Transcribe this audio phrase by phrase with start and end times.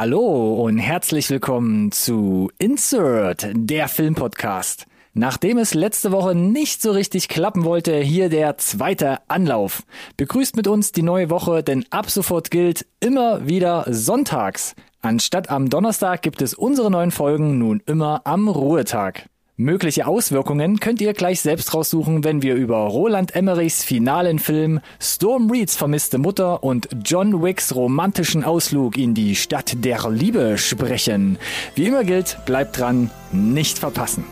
[0.00, 4.86] Hallo und herzlich willkommen zu Insert, der Filmpodcast.
[5.12, 9.82] Nachdem es letzte Woche nicht so richtig klappen wollte, hier der zweite Anlauf.
[10.16, 14.76] Begrüßt mit uns die neue Woche, denn ab sofort gilt immer wieder sonntags.
[15.02, 19.28] Anstatt am Donnerstag gibt es unsere neuen Folgen nun immer am Ruhetag.
[19.60, 25.50] Mögliche Auswirkungen könnt ihr gleich selbst raussuchen, wenn wir über Roland Emmerichs finalen Film Storm
[25.50, 31.38] Reeds vermisste Mutter und John Wicks romantischen Ausflug in die Stadt der Liebe sprechen.
[31.74, 34.22] Wie immer gilt, bleibt dran, nicht verpassen.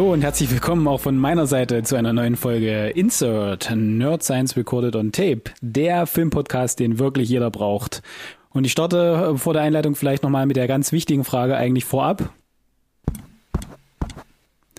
[0.00, 4.56] Hallo und herzlich willkommen auch von meiner Seite zu einer neuen Folge Insert Nerd Science
[4.56, 8.00] Recorded on Tape, der Filmpodcast, den wirklich jeder braucht.
[8.48, 12.32] Und ich starte vor der Einleitung vielleicht nochmal mit der ganz wichtigen Frage eigentlich vorab.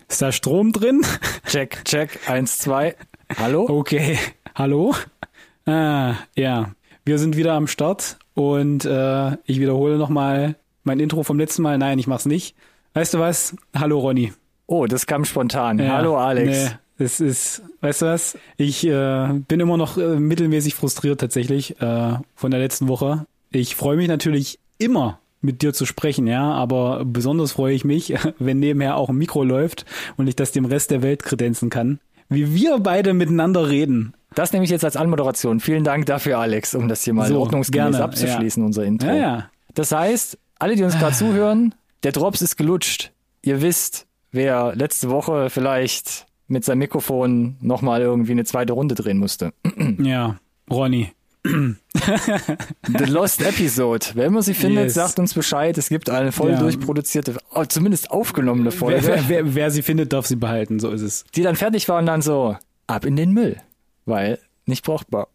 [0.10, 1.06] Ist da Strom drin?
[1.46, 2.96] Check, check, eins, zwei.
[3.38, 3.68] Hallo?
[3.70, 4.18] Okay,
[4.56, 4.96] hallo?
[5.68, 6.72] Ah, ja,
[7.06, 11.78] wir sind wieder am Start und äh, ich wiederhole nochmal mein Intro vom letzten Mal.
[11.78, 12.56] Nein, ich mach's nicht.
[12.96, 13.56] Weißt du was?
[13.76, 14.34] Hallo Ronny.
[14.72, 15.80] Oh, das kam spontan.
[15.80, 16.64] Ja, Hallo Alex.
[16.64, 18.38] Nee, das ist, weißt du was?
[18.56, 23.26] Ich äh, bin immer noch äh, mittelmäßig frustriert tatsächlich äh, von der letzten Woche.
[23.50, 28.14] Ich freue mich natürlich immer mit dir zu sprechen, ja, aber besonders freue ich mich,
[28.40, 32.00] wenn nebenher auch ein Mikro läuft und ich das dem Rest der Welt kredenzen kann.
[32.30, 34.14] Wie wir beide miteinander reden.
[34.36, 35.60] Das nehme ich jetzt als Anmoderation.
[35.60, 39.10] Vielen Dank dafür, Alex, um das hier mal So, ordnungsgemäß gerne, abzuschließen, unser Intro.
[39.10, 39.50] Ja, ja.
[39.74, 43.12] Das heißt, alle, die uns gerade zuhören, der Drops ist gelutscht.
[43.42, 49.18] Ihr wisst, wer letzte Woche vielleicht mit seinem Mikrofon nochmal irgendwie eine zweite Runde drehen
[49.18, 49.54] musste.
[50.02, 50.38] Ja,
[50.70, 51.12] Ronny.
[51.44, 54.06] The Lost Episode.
[54.14, 54.94] Wer immer sie findet, Yes.
[54.94, 55.78] sagt uns Bescheid.
[55.78, 56.60] Es gibt eine voll Ja.
[56.60, 60.90] durchproduzierte, oh, zumindest aufgenommene Wer, Folge, wer, wer, wer sie findet, darf sie behalten, so
[60.92, 61.24] ist es.
[61.36, 62.56] die dann fertig war und dann so
[62.88, 63.58] ab in den Müll.
[64.06, 65.28] Weil nicht brauchbar.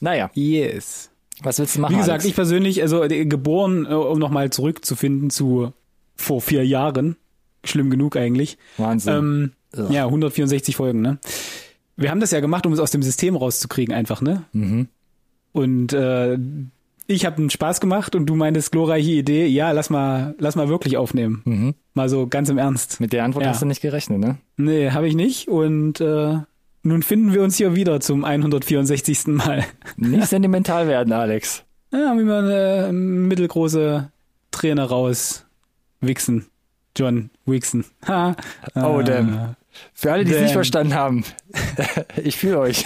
[0.00, 1.10] Naja, Yes.
[1.42, 1.94] was willst du machen?
[1.94, 2.24] Wie gesagt, Alex?
[2.26, 5.72] ich persönlich, also äh, geboren, äh, um nochmal zurückzufinden zu
[6.16, 7.16] vor vier Jahren.
[7.64, 8.58] Schlimm genug eigentlich.
[8.76, 9.52] Wahnsinn.
[9.76, 11.18] Ähm, ja, 164 Folgen, ne?
[11.96, 14.44] Wir haben das ja gemacht, um es aus dem System rauszukriegen, einfach, ne?
[14.52, 14.88] Mhm.
[15.52, 16.38] Und äh,
[17.06, 20.68] ich habe einen Spaß gemacht und du meintest glorreiche Idee, ja, lass mal, lass mal
[20.68, 21.42] wirklich aufnehmen.
[21.44, 21.74] Mhm.
[21.94, 23.00] Mal so ganz im Ernst.
[23.00, 23.50] Mit der Antwort Ja.
[23.50, 24.38] hast du nicht gerechnet, ne?
[24.56, 25.48] Nee, habe ich nicht.
[25.48, 26.38] Und äh,
[26.82, 29.26] nun finden wir uns hier wieder zum 164.
[29.26, 29.64] Mal.
[29.96, 31.64] Nicht sentimental werden, Alex.
[31.92, 32.44] Ja, haben wir mal
[32.84, 34.10] eine mittelgroße
[34.52, 35.44] Träne raus.
[36.00, 36.46] Wichsen.
[36.96, 37.84] John Wixen.
[38.06, 38.34] Ha.
[38.74, 39.56] Oh, Äh, damn.
[39.94, 41.24] Für alle, die es nicht verstanden haben,
[42.22, 42.84] ich fühle euch.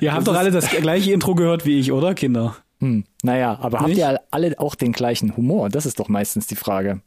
[0.00, 2.56] Ihr habt doch alle das gleiche Intro gehört wie ich, oder, Kinder?
[2.80, 3.04] Hm.
[3.22, 3.98] Naja, aber habt Nicht?
[3.98, 5.68] ihr alle auch den gleichen Humor?
[5.68, 7.00] Das ist doch meistens die Frage.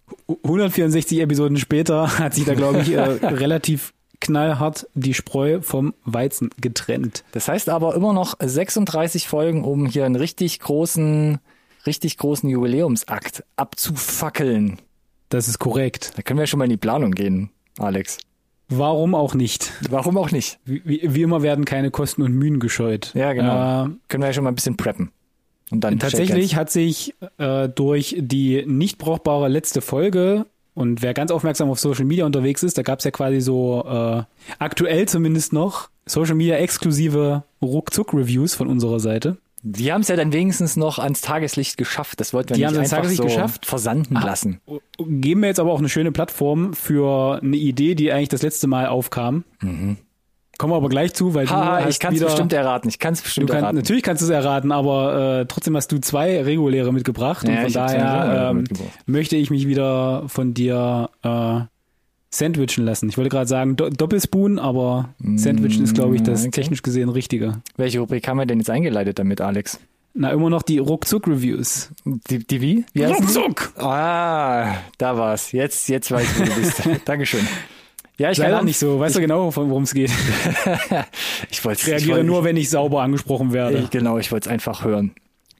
[0.45, 6.49] 164 Episoden später hat sich da, glaube ich, äh, relativ knallhart die Spreu vom Weizen
[6.61, 7.25] getrennt.
[7.33, 11.39] Das heißt aber immer noch 36 Folgen, um hier einen richtig großen,
[11.85, 14.79] richtig großen Jubiläumsakt abzufackeln.
[15.35, 16.13] Das ist korrekt.
[16.15, 18.19] Da können wir schon mal in die Planung gehen, Alex.
[18.69, 19.71] Warum auch nicht?
[19.89, 20.59] Warum auch nicht?
[20.65, 23.11] Wie, wie, immer werden keine Kosten und Mühen gescheut.
[23.13, 23.85] Ja, genau.
[23.85, 25.11] Äh, Können wir ja schon mal ein bisschen preppen.
[25.71, 31.13] Und dann Tatsächlich Shake hat sich äh, durch die nicht brauchbare letzte Folge und wer
[31.13, 34.23] ganz aufmerksam auf Social Media unterwegs ist, da gab es ja quasi so äh,
[34.59, 39.37] aktuell zumindest noch Social Media exklusive Ruckzuck-Reviews von unserer Seite.
[39.67, 42.19] Die haben es ja dann wenigstens noch ans Tageslicht geschafft.
[42.19, 43.65] Das wollten wir Die nicht haben einfach Tageslicht so geschafft?
[43.65, 44.23] versanden Ah.
[44.23, 44.61] lassen.
[44.99, 48.67] Geben wir jetzt aber auch eine schöne Plattform für eine Idee, die eigentlich das letzte
[48.67, 49.43] Mal aufkam.
[50.57, 52.87] Kommen wir aber gleich zu, weil du Haha, hast ich kann es bestimmt erraten.
[52.89, 53.75] Ich kann es Du bestimmt kannst, erraten.
[53.77, 57.61] natürlich kannst du es erraten, aber äh, trotzdem hast du zwei reguläre mitgebracht Ja, und
[57.63, 58.63] von daher ähm,
[59.07, 61.59] möchte ich mich wieder von dir äh,
[62.37, 63.09] sandwichen lassen.
[63.09, 66.51] Ich wollte gerade sagen Do Doppelspoon, aber sandwichen ist, glaube ich, das okay.
[66.51, 67.61] technisch gesehen richtige.
[67.77, 69.79] Welche Rubrik haben wir denn jetzt eingeleitet damit, Alex?
[70.17, 71.91] Na, immer noch die Ruckzuck-Reviews.
[72.05, 72.85] Die, die wie?
[72.93, 73.05] wie die?
[73.05, 73.73] Ruckzuck!
[73.77, 75.51] Ah, da war's.
[75.51, 76.81] Jetzt, jetzt weiß ich, wo du bist.
[77.05, 77.45] Dankeschön.
[78.17, 78.97] Ja, ich Sei kann doch auch nicht so.
[78.97, 80.11] Weißt du genau, worum es geht?
[81.49, 83.77] Ich Ich reagiere nur, wenn ich sauber angesprochen werde.
[83.77, 85.11] Ich, genau, ich wollte es einfach hören.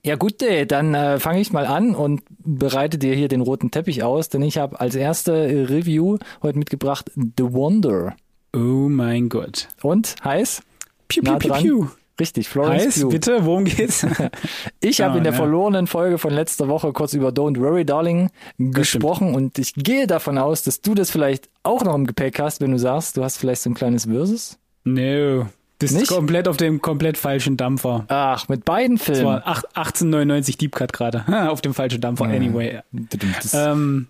[0.06, 3.72] Ja gut, äh, dann äh, fange ich mal an und bereite dir hier den roten
[3.72, 8.16] Teppich aus, denn ich habe als erste äh, Review heute mitgebracht The Wonder.
[8.56, 9.68] Oh mein Gott.
[9.82, 10.62] Und heiß?
[11.08, 11.88] Piu, piu, piu, piu.
[12.20, 13.10] Richtig, Florence Heiß, Pugh.
[13.10, 14.06] bitte, worum geht's?
[14.80, 15.38] Ich habe Ja, in der ja.
[15.38, 18.30] verlorenen Folge von letzter Woche kurz über Don't Worry Darling
[18.60, 22.62] gesprochen und ich gehe davon aus, dass du das vielleicht auch noch im Gepäck hast,
[22.62, 24.58] wenn du sagst, du hast vielleicht so ein kleines Versus.
[24.84, 25.48] no.
[25.92, 26.08] Das Nicht?
[26.10, 28.06] komplett auf dem komplett falschen Dampfer.
[28.08, 29.26] Ach, mit beiden Das Filmen.
[29.26, 31.24] war ach- 1899 Deep Cut gerade.
[31.50, 32.80] Auf dem falschen Dampfer, anyway.
[32.92, 34.08] Das, Ähm,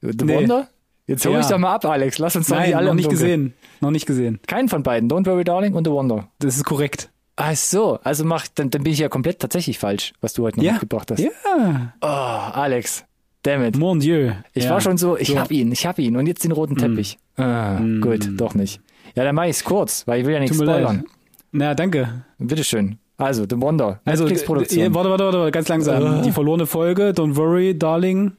[0.00, 0.36] The nee.
[0.36, 0.68] Wonder?
[1.06, 1.40] Jetzt hol Ja.
[1.40, 2.18] ich doch mal ab, Alex.
[2.18, 3.20] Lass uns doch nein, nicht alle noch nicht Dunkeln.
[3.20, 3.54] gesehen.
[3.80, 4.40] Noch nicht gesehen.
[4.46, 5.10] Keinen von beiden.
[5.10, 6.28] Don't Worry Darling und The Wonder.
[6.38, 7.10] Das ist korrekt.
[7.36, 10.58] Ach so, also mach, dann, dann bin ich ja komplett tatsächlich falsch, was du heute
[10.58, 10.72] noch Ja.
[10.72, 11.18] mitgebracht hast.
[11.20, 11.30] Ja.
[12.00, 13.04] Oh, Alex.
[13.42, 13.76] Damn it.
[13.76, 14.32] Mon Dieu.
[14.54, 14.70] Ich ja.
[14.70, 15.38] war schon so, ich So.
[15.38, 17.18] hab ihn, ich hab ihn und jetzt den roten Teppich.
[17.36, 18.80] Ah, gut, doch nicht.
[19.14, 20.96] Ja, dann mach ich's kurz, weil ich will ja nichts spoilern.
[20.96, 21.04] leid.
[21.52, 22.24] Na, danke.
[22.38, 22.98] Bitteschön.
[23.18, 24.80] Also, The Wonder, Also, Netflix-Produktion.
[24.86, 26.20] äh, warte, warte, warte, ganz langsam.
[26.20, 26.22] Äh.
[26.22, 28.32] Die verlorene Folge, Don't Worry, Darling,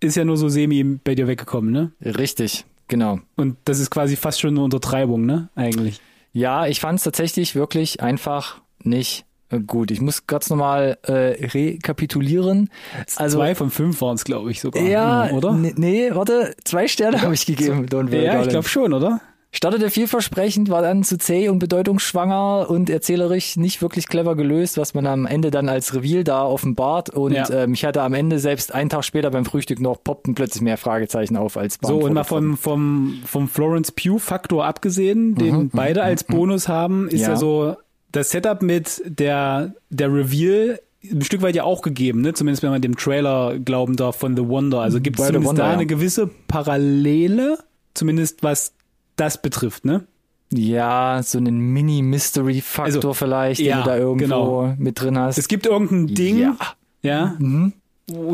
[0.00, 1.92] ist ja nur so semi bei dir weggekommen, ne?
[2.00, 3.18] Richtig, genau.
[3.36, 5.48] Und das ist quasi fast schon eine Untertreibung, ne?
[5.56, 6.00] Eigentlich.
[6.32, 9.90] Ja, ich fand's tatsächlich wirklich einfach nicht äh, gut.
[9.90, 12.70] Ich muss kurz nochmal äh, rekapitulieren.
[13.16, 14.82] Also, Zwei von fünf waren es, glaube ich, sogar.
[14.82, 15.52] ja, Hm, oder?
[15.52, 17.86] Nee, warte, zwei Sterne habe ich gegeben.
[17.86, 18.48] Don't worry, Ja, ich darling.
[18.50, 19.20] glaube schon, oder?
[19.52, 24.94] Startete vielversprechend, war dann zu zäh und bedeutungsschwanger und erzählerisch nicht wirklich clever gelöst, was
[24.94, 27.10] man am Ende dann als Reveal da offenbart.
[27.10, 27.50] Und Ja.
[27.50, 30.76] ähm, ich hatte am Ende selbst einen Tag später beim Frühstück noch poppten plötzlich mehr
[30.76, 36.22] Fragezeichen auf als So, und mal vom, vom, vom Florence Pugh-Faktor abgesehen, den beide als
[36.22, 37.30] Bonus haben, ist ja.
[37.30, 37.36] Ja.
[37.36, 37.76] so
[38.12, 40.78] das Setup mit der, der Reveal
[41.10, 42.34] ein Stück weit ja auch gegeben, ne?
[42.34, 44.80] Zumindest wenn man dem Trailer glauben darf von The Wonder.
[44.80, 45.26] Also gibt es
[45.56, 47.58] da eine gewisse Parallele,
[47.94, 48.74] zumindest was
[49.20, 50.04] das betrifft, ne?
[50.52, 54.24] Ja, so einen Mini-Mystery-Faktor Also, vielleicht, den ja, du da irgendwo
[54.62, 54.74] genau.
[54.78, 55.38] mit drin hast.
[55.38, 56.56] Es gibt irgendein Ding, Ja.
[57.02, 57.72] ja, und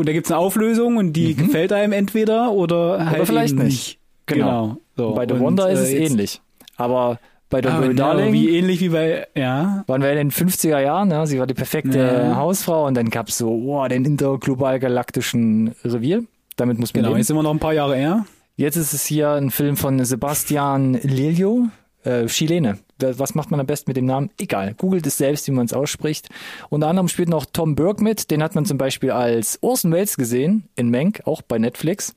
[0.07, 3.99] da gibt's eine Auflösung und die gefällt einem entweder oder halt vielleicht eben nicht.
[4.25, 4.77] Genau.
[4.95, 6.41] So, bei The und, Wonder ist äh, es ähnlich.
[6.75, 7.19] Aber
[7.49, 10.31] bei The Ah, Worry genau, Darling wie ähnlich wie bei, ja, waren wir in den
[10.31, 11.25] 50er Jahren, ne?
[11.27, 12.35] sie war die perfekte Ja.
[12.35, 16.23] Hausfrau und dann gab's so, wow, den interglobal galaktischen Reveal.
[16.55, 17.19] Damit muss man genau, leben.
[17.19, 18.25] jetzt sind wir noch ein paar Jahre eher.
[18.59, 21.67] Jetzt ist es hier ein Film von Sebastian Lelio,
[22.03, 22.79] äh, Chilene.
[22.99, 24.31] Was macht man am besten mit dem Namen?
[24.39, 24.73] Egal.
[24.73, 26.29] Googelt es selbst, wie man es ausspricht.
[26.69, 28.31] Unter anderem spielt noch Tom Burke mit.
[28.31, 32.15] Den hat man zum Beispiel als Orson Welles gesehen in Mank, auch bei Netflix.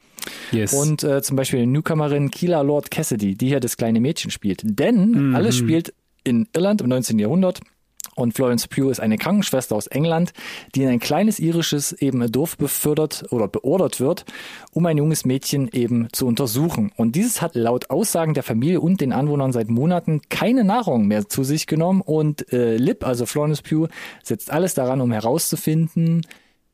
[0.50, 0.72] Yes.
[0.72, 4.62] Und äh, zum Beispiel die Newcomerin Keela Lord Cassidy, die hier das kleine Mädchen spielt.
[4.64, 5.93] Denn alles spielt
[6.25, 7.19] in Irland im 19.
[7.19, 7.60] Jahrhundert.
[8.20, 10.32] Und Florence Pugh ist eine Krankenschwester aus England,
[10.75, 14.25] die in ein kleines irisches eben Dorf befördert oder beordert wird,
[14.72, 16.93] um ein junges Mädchen eben zu untersuchen.
[16.96, 21.28] Und dieses hat laut Aussagen der Familie und den Anwohnern seit Monaten keine Nahrung mehr
[21.28, 22.02] zu sich genommen.
[22.02, 23.88] Und äh, Lip, also Florence Pugh,
[24.22, 26.26] setzt alles daran, um herauszufinden,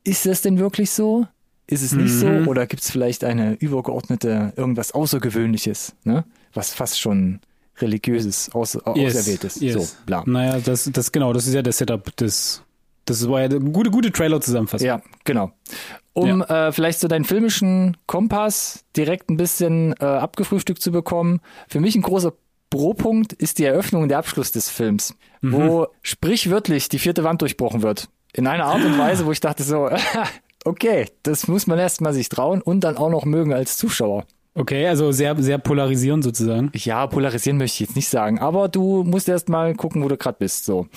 [0.03, 1.27] ist das denn wirklich so?
[1.69, 2.27] Ist es nicht so?
[2.27, 6.23] Oder gibt es vielleicht eine übergeordnete, irgendwas Außergewöhnliches, ne?
[6.53, 7.41] was fast schon
[7.81, 9.59] religiöses, aus, auserwähltes.
[9.59, 9.73] yes.
[9.73, 10.23] So, bla.
[10.25, 12.63] Naja, das, das, genau, das ist ja das Setup des,
[13.05, 14.87] das war ja eine gute, gute Trailer-Zusammenfassung.
[14.87, 15.51] Ja, genau.
[16.13, 21.79] Um äh, vielleicht so deinen filmischen Kompass direkt ein bisschen äh, abgefrühstückt zu bekommen, für
[21.79, 22.33] mich ein großer
[22.69, 27.81] Pro-Punkt ist die Eröffnung und der Abschluss des Films, wo sprichwörtlich die vierte Wand durchbrochen
[27.81, 28.09] wird.
[28.33, 29.89] In einer Art und Weise, wo ich dachte so,
[30.65, 34.25] okay, das muss man erst mal sich trauen und dann auch noch mögen als Zuschauer.
[34.57, 36.71] Okay, also sehr, sehr polarisierend sozusagen.
[36.73, 40.17] Ja, polarisieren möchte ich jetzt nicht sagen, aber du musst erst mal gucken, wo du
[40.17, 40.65] gerade bist.
[40.65, 40.87] So.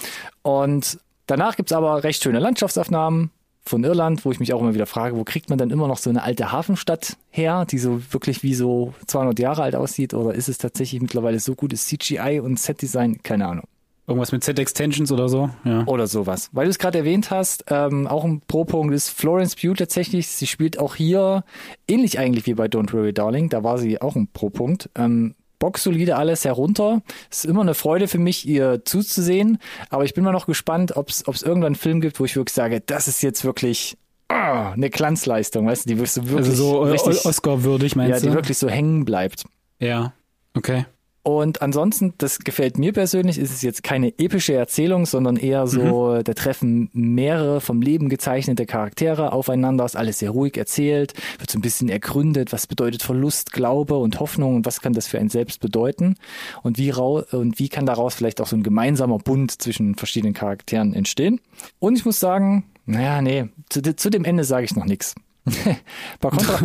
[0.41, 3.31] Und danach gibt's aber recht schöne Landschaftsaufnahmen
[3.63, 5.99] von Irland, wo ich mich auch immer wieder frage, wo kriegt man dann immer noch
[5.99, 10.15] so eine alte Hafenstadt her, die so wirklich wie so 200 Jahre alt aussieht?
[10.15, 13.23] Oder ist es tatsächlich mittlerweile so gutes CGI und Setdesign?
[13.23, 13.67] Keine Ahnung.
[14.11, 15.51] Irgendwas mit Z-Extensions oder so.
[15.65, 15.85] Ja.
[15.87, 16.51] Oder sowas.
[16.53, 20.27] Weil du es gerade erwähnt hast, ähm, auch ein Pro-Punkt ist Florence Pugh tatsächlich.
[20.27, 21.45] Sie spielt auch hier
[21.87, 23.49] ähnlich eigentlich wie bei Don't Worry Darling.
[23.49, 24.91] Da war sie auch ein Pro-Punkt.
[24.97, 27.03] Ähm, boxsolide alles herunter.
[27.31, 29.59] Es ist immer eine Freude für mich, ihr zuzusehen.
[29.91, 32.55] Aber ich bin mal noch gespannt, ob es irgendwann einen Film gibt, wo ich wirklich
[32.55, 33.97] sage, das ist jetzt wirklich
[34.29, 37.99] ah, eine Glanzleistung, weißt du, die wirklich so wirklich Also so äh, richtig, Oscar-würdig, ja,
[37.99, 38.35] meinst die du?
[38.35, 39.45] wirklich so hängen bleibt.
[39.79, 40.15] Ja,
[40.57, 40.87] okay.
[41.23, 46.15] Und ansonsten, das gefällt mir persönlich, ist es jetzt keine epische Erzählung, sondern eher so,
[46.15, 46.25] Mhm.
[46.25, 51.59] da treffen mehrere vom Leben gezeichnete Charaktere aufeinander, ist alles sehr ruhig erzählt, wird so
[51.59, 55.29] ein bisschen ergründet, was bedeutet Verlust, Glaube und Hoffnung und was kann das für ein
[55.29, 56.15] selbst bedeuten
[56.63, 60.33] und wie, rau und wie kann daraus vielleicht auch so ein gemeinsamer Bund zwischen verschiedenen
[60.33, 61.39] Charakteren entstehen.
[61.79, 65.15] Und ich muss sagen, naja, nee, zu, zu dem Ende sage ich noch nichts.
[66.21, 66.61] Paar Kontra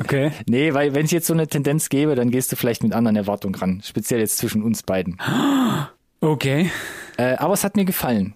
[0.00, 0.32] okay.
[0.46, 3.16] Nee, weil wenn es jetzt so eine Tendenz gäbe, dann gehst du vielleicht mit anderen
[3.16, 3.82] Erwartungen ran.
[3.84, 5.18] Speziell jetzt zwischen uns beiden.
[6.22, 6.70] Okay.
[7.16, 8.34] Äh, aber es hat mir gefallen.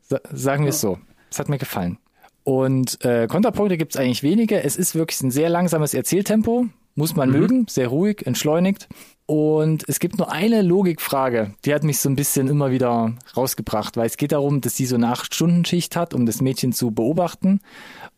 [0.00, 0.98] Sa sagen wir es so.
[1.30, 1.98] Es hat mir gefallen.
[2.44, 4.62] Und äh, Kontrapunkte gibt es eigentlich wenige.
[4.62, 8.88] Es ist wirklich ein sehr langsames Erzähltempo, muss man mögen, sehr ruhig, entschleunigt.
[9.26, 13.96] Und es gibt nur eine Logikfrage, die hat mich so ein bisschen immer wieder rausgebracht,
[13.96, 17.60] weil es geht darum, dass sie so eine Acht-Stunden-Schicht hat, um das Mädchen zu beobachten.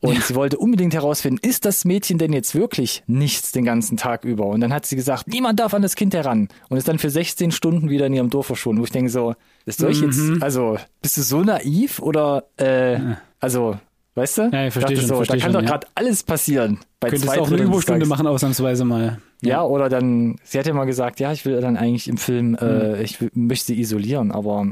[0.00, 4.24] Und sie wollte unbedingt herausfinden, ist das Mädchen denn jetzt wirklich nichts den ganzen Tag
[4.24, 4.46] über?
[4.46, 6.48] Und dann hat sie gesagt, niemand darf an das Kind heran.
[6.68, 8.80] Und ist dann für 16 Stunden wieder in ihrem Dorf verschwunden.
[8.80, 9.34] Wo ich denke so,
[9.66, 12.98] das soll ich jetzt, also, bist du so naiv oder, äh,
[13.40, 13.76] also,
[14.14, 14.50] weißt du?
[14.52, 15.76] Ja, ich verstehe schon, so, verstehe da kann schon, doch ja.
[15.76, 16.78] gerade alles passieren.
[17.00, 18.08] Bei Könntest zwei auch eine Tages.
[18.08, 19.18] machen, ausnahmsweise mal.
[19.42, 22.56] Ja, oder dann, sie hat ja mal gesagt, ja, ich will dann eigentlich im Film,
[22.60, 24.66] äh, ich will, möchte sie isolieren, aber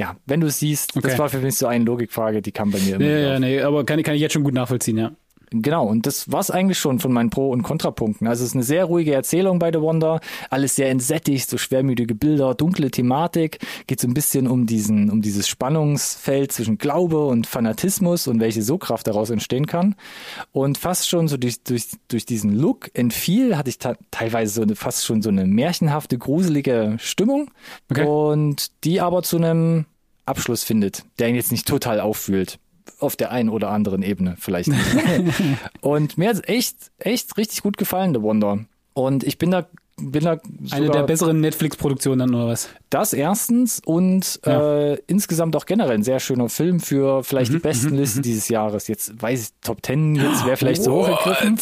[0.00, 1.08] ja, wenn du es siehst, Okay.
[1.08, 3.40] das war für mich so eine Logikfrage, die kam bei mir ja, auf.
[3.40, 5.12] nee, aber kann, kann ich jetzt schon gut nachvollziehen, ja.
[5.52, 8.28] Genau, und das war's eigentlich schon von meinen Pro- und Kontrapunkten.
[8.28, 12.14] Also es ist eine sehr ruhige Erzählung bei The Wonder, alles sehr entsättigt, so schwermütige
[12.14, 17.48] Bilder, dunkle Thematik, geht so ein bisschen um diesen, um dieses Spannungsfeld zwischen Glaube und
[17.48, 19.96] Fanatismus und welche Sogkraft daraus entstehen kann.
[20.52, 24.76] Und fast schon so durch, durch, durch diesen Look entfiel, hatte ich teilweise so eine,
[24.76, 27.50] fast schon so eine märchenhafte, gruselige Stimmung.
[27.90, 28.06] Okay.
[28.06, 29.86] Und die aber zu einem
[30.26, 32.60] Abschluss findet, der ihn jetzt nicht total auffühlt.
[32.98, 34.68] Auf der einen oder anderen Ebene vielleicht.
[34.68, 34.80] nicht.
[35.80, 38.64] und mir hat echt, echt richtig gut gefallen, The Wonder.
[38.92, 39.66] Und ich bin da,
[40.00, 40.38] bin da
[40.70, 42.68] Eine der besseren Netflix-Produktionen dann oder was?
[42.90, 44.90] das erstens und Ja.
[44.92, 48.48] äh, insgesamt auch generell ein sehr schöner Film für vielleicht die Mhm, besten Listen dieses
[48.48, 48.88] Jahres.
[48.88, 51.58] Jetzt weiß ich, Top Ten jetzt wäre vielleicht zu hoch gegriffen.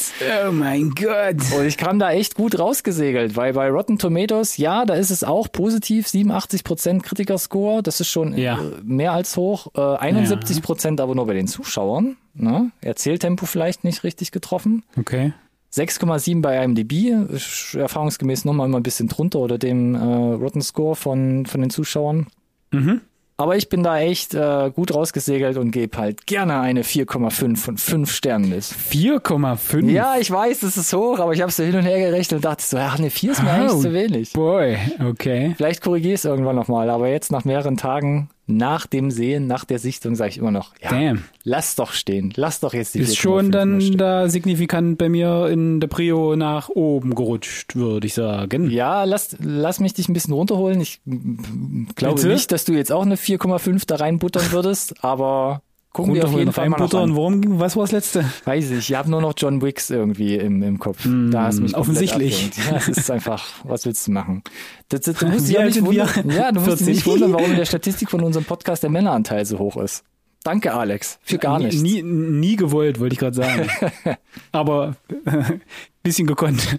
[0.49, 1.53] Oh mein Gott.
[1.55, 5.23] Und ich kam da echt gut rausgesegelt, weil bei Rotten Tomatoes, ja, da ist es
[5.25, 8.55] auch positiv, 87% Kritikerscore, das ist schon Ja.
[8.59, 12.71] äh, mehr als hoch, äh, 71% aber nur bei den Zuschauern, ne?
[12.81, 14.83] Erzähltempo vielleicht nicht richtig getroffen.
[14.97, 15.33] Okay.
[15.75, 17.13] 6,7 bei IMDb,
[17.77, 22.27] erfahrungsgemäß nochmal immer ein bisschen drunter oder dem äh, Rotten Score von, von den Zuschauern.
[22.73, 23.03] Mhm.
[23.41, 27.77] Aber ich bin da echt äh, gut rausgesegelt und gebe halt gerne eine 4,5 von
[27.79, 28.65] 5 Sternen mit.
[28.65, 29.89] 4,5.
[29.91, 32.45] Ja, ich weiß, das ist hoch, aber ich habe so hin und her gerechnet und
[32.45, 34.33] dachte so, ja, eine 4 ist mir eigentlich Oh, zu wenig.
[34.33, 34.77] Boy,
[35.09, 35.55] okay.
[35.57, 39.65] Vielleicht korrigiere ich es irgendwann nochmal, aber jetzt nach mehreren Tagen nach dem Sehen, nach
[39.65, 41.25] der Sichtung, sage ich immer noch, ja, Damn.
[41.45, 43.99] lass doch stehen, lass doch jetzt die Ist 4,5 schon dann stehen.
[43.99, 48.71] da signifikant bei mir in der Prio nach oben gerutscht, würde ich sagen.
[48.71, 50.81] Ja, lass, lass mich dich ein bisschen runterholen.
[50.81, 51.01] Ich
[51.95, 52.29] glaube Bitte?
[52.29, 55.63] nicht, dass du jetzt auch eine 4,5 da reinbuttern würdest, aber
[55.99, 57.11] gucken wir auf jeden Fall mal reinbuttern.
[57.11, 57.17] an.
[57.17, 58.25] Worum, was war das letzte?
[58.45, 61.07] Weiß ich, ich habe nur noch John Wicks irgendwie im, im Kopf.
[61.31, 62.51] da hast du mich offensichtlich.
[62.71, 64.43] Ja, es ist einfach, was willst du machen?
[64.89, 66.87] Das, das, du musst ja nicht wundern, ja, du musst dich 14.
[66.87, 70.05] nicht wundern, warum in der Statistik von unserem Podcast der Männeranteil so hoch ist.
[70.45, 71.83] Danke, Alex, für gar nichts.
[71.83, 73.69] Nie, nie gewollt, wollte ich gerade sagen.
[74.53, 74.95] Aber
[76.03, 76.79] bisschen gekonnt.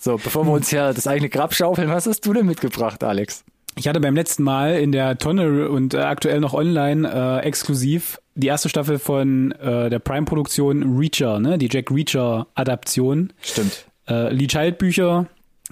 [0.00, 3.44] So, bevor wir uns ja das eigene Grab schaufeln, was hast du denn mitgebracht, Alex?
[3.78, 8.20] Ich hatte beim letzten Mal in der Tonne und äh, aktuell noch online äh, exklusiv
[8.34, 11.58] die erste Staffel von äh, der Prime-Produktion Reacher, ne?
[11.58, 13.32] die Jack Reacher-Adaption.
[13.40, 13.86] Stimmt.
[14.08, 15.26] Äh, Lee Child-Bücher,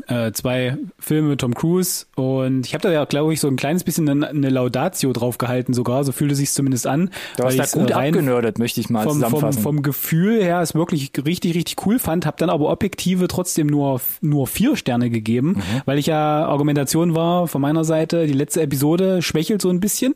[0.09, 3.57] äh, zwei Filme mit Tom Cruise und ich habe da ja, glaube ich, so ein
[3.57, 7.11] kleines bisschen eine, eine Laudatio drauf gehalten sogar, so fühlte sich zumindest an.
[7.37, 9.62] Du hast da gut äh, rein abgenördet, möchte ich mal vom, vom, zusammenfassen.
[9.62, 14.00] vom Gefühl her es wirklich richtig, richtig cool fand, habe dann aber objektive trotzdem nur,
[14.21, 15.62] nur vier Sterne gegeben, Mhm.
[15.87, 20.15] weil ich ja Argumentation war von meiner Seite, die letzte Episode schwächelt so ein bisschen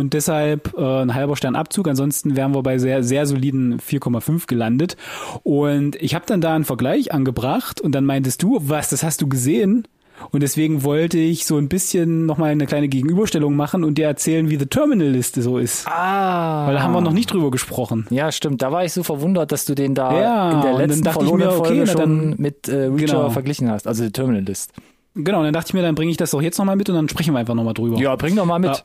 [0.00, 1.86] und deshalb äh, ein halber Stern Abzug.
[1.86, 4.96] Ansonsten wären wir bei sehr, sehr soliden 4,5 gelandet.
[5.44, 9.20] Und ich habe dann da einen Vergleich angebracht und dann meintest du, was, das hast
[9.22, 9.86] du gesehen?
[10.32, 14.50] Und deswegen wollte ich so ein bisschen nochmal eine kleine Gegenüberstellung machen und dir erzählen,
[14.50, 15.86] wie The Terminal-Liste so ist.
[15.88, 16.66] ah.
[16.66, 18.06] Weil da haben wir noch nicht drüber gesprochen.
[18.10, 18.60] Ja, stimmt.
[18.60, 21.52] Da war ich so verwundert, dass du den da Ja, in der letzten verlorenen mir,
[21.54, 23.30] Folge schon dann- mit äh, Reacher Genau.
[23.30, 24.72] verglichen hast, also die Terminal List.
[25.14, 26.96] Genau, und dann dachte ich mir, dann bringe ich das doch jetzt nochmal mit und
[26.96, 27.98] dann sprechen wir einfach nochmal drüber.
[27.98, 28.70] Ja, bring doch mal mit.
[28.76, 28.82] Ja.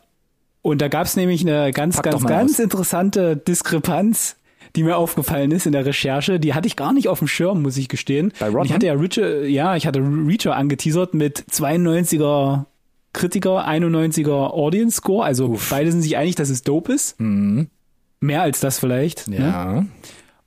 [0.65, 2.60] Und da gab es nämlich eine ganz, Pack ganz, ganz aus.
[2.60, 4.36] interessante Diskrepanz,
[4.75, 6.39] die mir aufgefallen ist in der Recherche.
[6.39, 8.34] Die hatte ich gar nicht auf dem Schirm, muss ich gestehen.
[8.39, 8.65] Bei Rotten?
[8.65, 12.65] ich hatte ja Reacher, ja, ich hatte Reacher angeteasert mit 92er
[13.13, 15.24] Kritiker, 91er Audience Score.
[15.24, 17.15] Also beide sind sich einig, dass es dope ist.
[17.19, 19.27] Mehr als das vielleicht.
[19.27, 19.38] Ne?
[19.38, 19.45] Mhm.
[19.45, 19.86] Ja.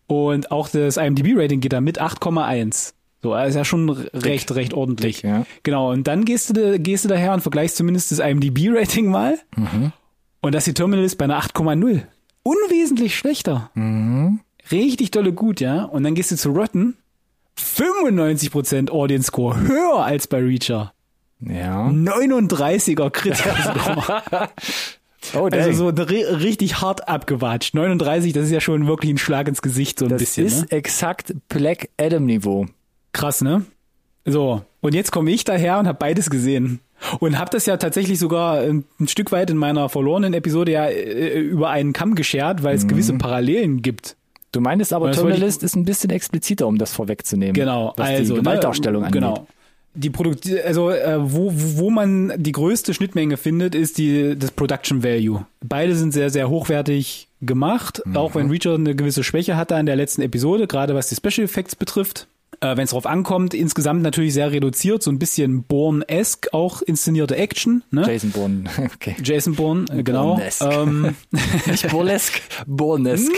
[0.09, 2.93] Und auch das IMDb-Rating geht da mit 8,1.
[3.23, 5.21] So, ist ja schon recht, recht ordentlich.
[5.21, 5.47] Dick, ja.
[5.63, 9.39] Genau, und dann gehst du, gehst du daher und vergleichst zumindest das IMDb-Rating mal.
[9.57, 9.93] Mhm.
[10.41, 12.03] Und das die Terminal ist bei einer 8,0.
[12.43, 13.71] Unwesentlich schlechter.
[13.75, 14.41] Mhm.
[14.71, 15.85] Richtig dolle gut, ja.
[15.85, 16.97] Und dann gehst du zu Rotten.
[17.59, 19.59] 95% Audience Score.
[19.61, 20.93] Höher als bei Reacher.
[21.41, 21.89] Ja.
[21.89, 24.23] 39er Kritiker-Score.
[25.35, 25.61] Oh, dang.
[25.61, 27.75] also so ri- richtig hart abgewatscht.
[27.75, 30.47] 39, das ist ja schon wirklich ein Schlag ins Gesicht, so ein das bisschen.
[30.47, 30.79] ist ne?
[30.79, 32.67] exakt Black Adam Niveau.
[33.13, 33.67] Krass, ne?
[34.25, 36.81] So, und jetzt komme ich daher und habe beides gesehen.
[37.21, 41.41] Und habe das ja tatsächlich sogar ein, Stück weit in meiner verlorenen Episode ja äh,
[41.41, 44.17] über einen Kamm geschert, weil es gewisse Parallelen gibt.
[44.53, 47.55] Du meinst aber, Terminalist ist ein bisschen expliziter, um das vorwegzunehmen.
[47.55, 49.23] Genau, was also die Gewaltdarstellung ne, angeht.
[49.23, 49.47] Genau.
[49.95, 55.03] Die Produkt also äh, wo, wo man die größte Schnittmenge findet, ist die das Production
[55.03, 55.45] Value.
[55.63, 58.17] Beide sind sehr sehr hochwertig gemacht, Mhm.
[58.17, 61.45] auch wenn Reacher eine gewisse Schwäche hatte an der letzten Episode, gerade was die Special
[61.45, 62.27] Effects betrifft.
[62.61, 67.37] Äh, wenn es darauf ankommt, insgesamt natürlich sehr reduziert, so ein bisschen Bourne-esque, auch inszenierte
[67.37, 67.85] Action.
[67.91, 68.05] Ne?
[68.07, 68.65] Jason Bourne.
[68.95, 69.15] Okay.
[69.23, 70.35] Jason Bourne, äh, genau.
[70.35, 70.73] Bourne-esque.
[70.73, 71.15] Ähm,
[71.67, 73.33] Nicht burlesque, Bournesque.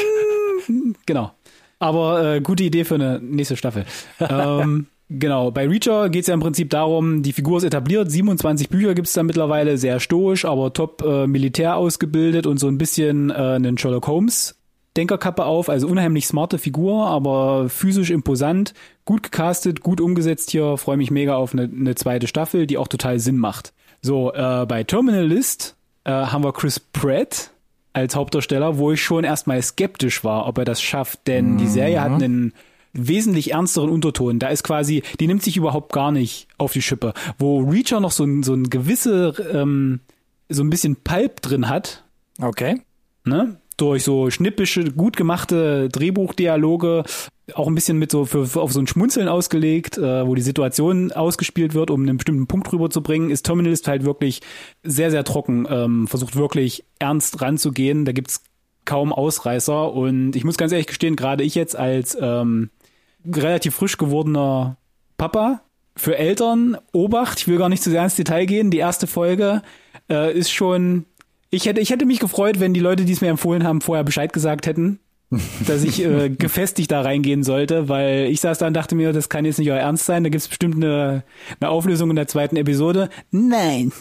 [1.05, 1.33] Genau.
[1.79, 3.85] Aber äh, gute Idee für eine nächste Staffel.
[4.21, 8.69] ähm, genau, bei Reacher geht es ja im Prinzip darum, die Figur ist etabliert, 27
[8.69, 12.79] Bücher gibt es da mittlerweile, sehr stoisch, aber top äh, militär ausgebildet und so ein
[12.79, 14.60] bisschen äh, einen Sherlock Holmes
[14.97, 20.97] Denkerkappe auf, also unheimlich smarte Figur, aber physisch imposant, gut gecastet, gut umgesetzt hier, freue
[20.97, 23.73] mich mega auf eine, eine zweite Staffel, die auch total Sinn macht.
[24.03, 27.51] So, äh, bei Terminal List äh, haben wir Chris Pratt
[27.93, 32.01] als Hauptdarsteller, wo ich schon erstmal skeptisch war, ob er das schafft, denn die Serie
[32.01, 32.53] hat einen
[32.93, 34.39] wesentlich ernsteren Unterton.
[34.41, 37.15] Da ist quasi, die nimmt sich überhaupt gar nicht auf die Schippe.
[37.39, 40.01] Wo Reacher noch so ein, so ein gewisse, ähm,
[40.49, 42.05] so ein bisschen Pulp drin hat,
[42.41, 42.81] Okay.
[43.25, 43.57] ne?
[43.81, 47.05] Durch so schnippische, gut gemachte Drehbuchdialoge,
[47.55, 50.43] auch ein bisschen mit so für, für auf so ein Schmunzeln ausgelegt, äh, wo die
[50.43, 54.43] Situation ausgespielt wird, um einen bestimmten Punkt rüberzubringen, ist Terminalist halt wirklich
[54.83, 58.05] sehr, sehr trocken, ähm, versucht wirklich ernst ranzugehen.
[58.05, 58.43] Da gibt's
[58.85, 62.69] kaum Ausreißer und ich muss ganz ehrlich gestehen, gerade ich jetzt als ähm,
[63.27, 64.77] relativ frisch gewordener
[65.17, 65.63] Papa
[65.97, 69.63] für Eltern, Obacht, ich will gar nicht zu sehr ins Detail gehen, die erste Folge
[70.11, 71.07] äh, ist schon
[71.51, 74.05] ich hätte, ich hätte mich gefreut, wenn die Leute, die es mir empfohlen haben, vorher
[74.05, 74.99] Bescheid gesagt hätten,
[75.67, 79.29] dass ich äh, gefestigt da reingehen sollte, weil ich saß da und dachte mir, das
[79.29, 81.23] kann jetzt nicht euer Ernst sein, da gibt's bestimmt eine,
[81.61, 83.09] eine Auflösung in der zweiten Episode.
[83.31, 83.93] Nein.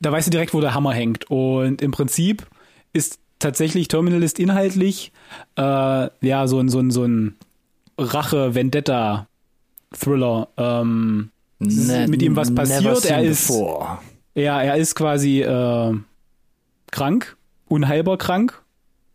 [0.00, 1.30] Da weißt du direkt, wo der Hammer hängt.
[1.30, 2.46] Und im Prinzip
[2.92, 5.12] ist tatsächlich Terminalist inhaltlich
[5.56, 7.36] äh, ja so ein, so ein, so ein
[7.98, 10.48] Rache-Vendetta-Thriller.
[10.56, 11.30] Ähm,
[11.60, 13.04] Ne- mit ihm was passiert.
[13.06, 13.98] Er ist, before.
[14.34, 15.94] ja, er ist quasi äh,
[16.94, 17.36] krank,
[17.66, 18.62] unheilbar krank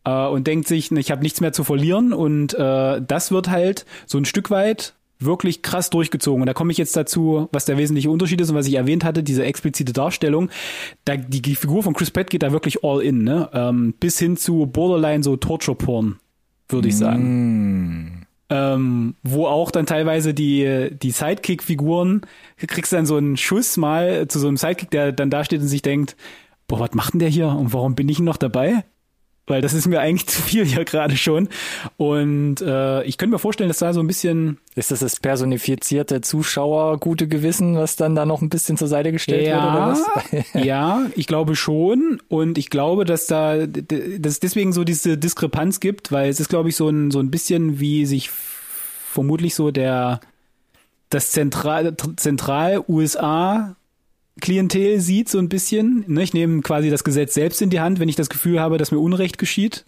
[0.04, 3.86] äh, und denkt sich, ich habe nichts mehr zu verlieren und äh, das wird halt
[4.06, 6.42] so ein Stück weit wirklich krass durchgezogen.
[6.42, 9.04] Und da komme ich jetzt dazu, was der wesentliche Unterschied ist und was ich erwähnt
[9.04, 10.50] hatte, diese explizite Darstellung.
[11.06, 13.50] Da, die, die Figur von Chris Pratt geht da wirklich all in, ne?
[13.54, 16.20] Ähm, bis hin zu Borderline so Torture-Porn,
[16.70, 18.26] würde ich sagen.
[18.50, 22.22] Ähm, wo auch dann teilweise die, die Sidekick-Figuren,
[22.58, 25.68] kriegst dann so einen Schuss mal zu so einem Sidekick, der dann da steht und
[25.68, 26.16] sich denkt,
[26.70, 28.86] boah, was macht denn der hier und warum bin ich noch dabei?
[29.48, 31.50] Weil das ist mir eigentlich zu viel hier gerade schon.
[31.98, 36.22] Und äh, ich könnte mir vorstellen, dass da so ein bisschen Ist das das personifizierte
[36.22, 40.46] Zuschauer gute Gewissen, was dann da noch ein bisschen zur Seite gestellt wird oder was?
[40.54, 42.22] ja, ich glaube schon.
[42.30, 46.50] Und ich glaube, dass da, dass es deswegen so diese Diskrepanz gibt, weil es ist,
[46.50, 50.20] glaube ich, so ein, so ein bisschen wie sich vermutlich so der,
[51.10, 53.76] das Zentral, Zentral USA
[54.40, 56.04] Klientel sieht so ein bisschen.
[56.08, 56.24] Ne?
[56.24, 58.92] Ich nehme quasi das Gesetz selbst in die Hand, wenn ich das Gefühl habe, dass
[58.92, 59.84] mir Unrecht geschieht.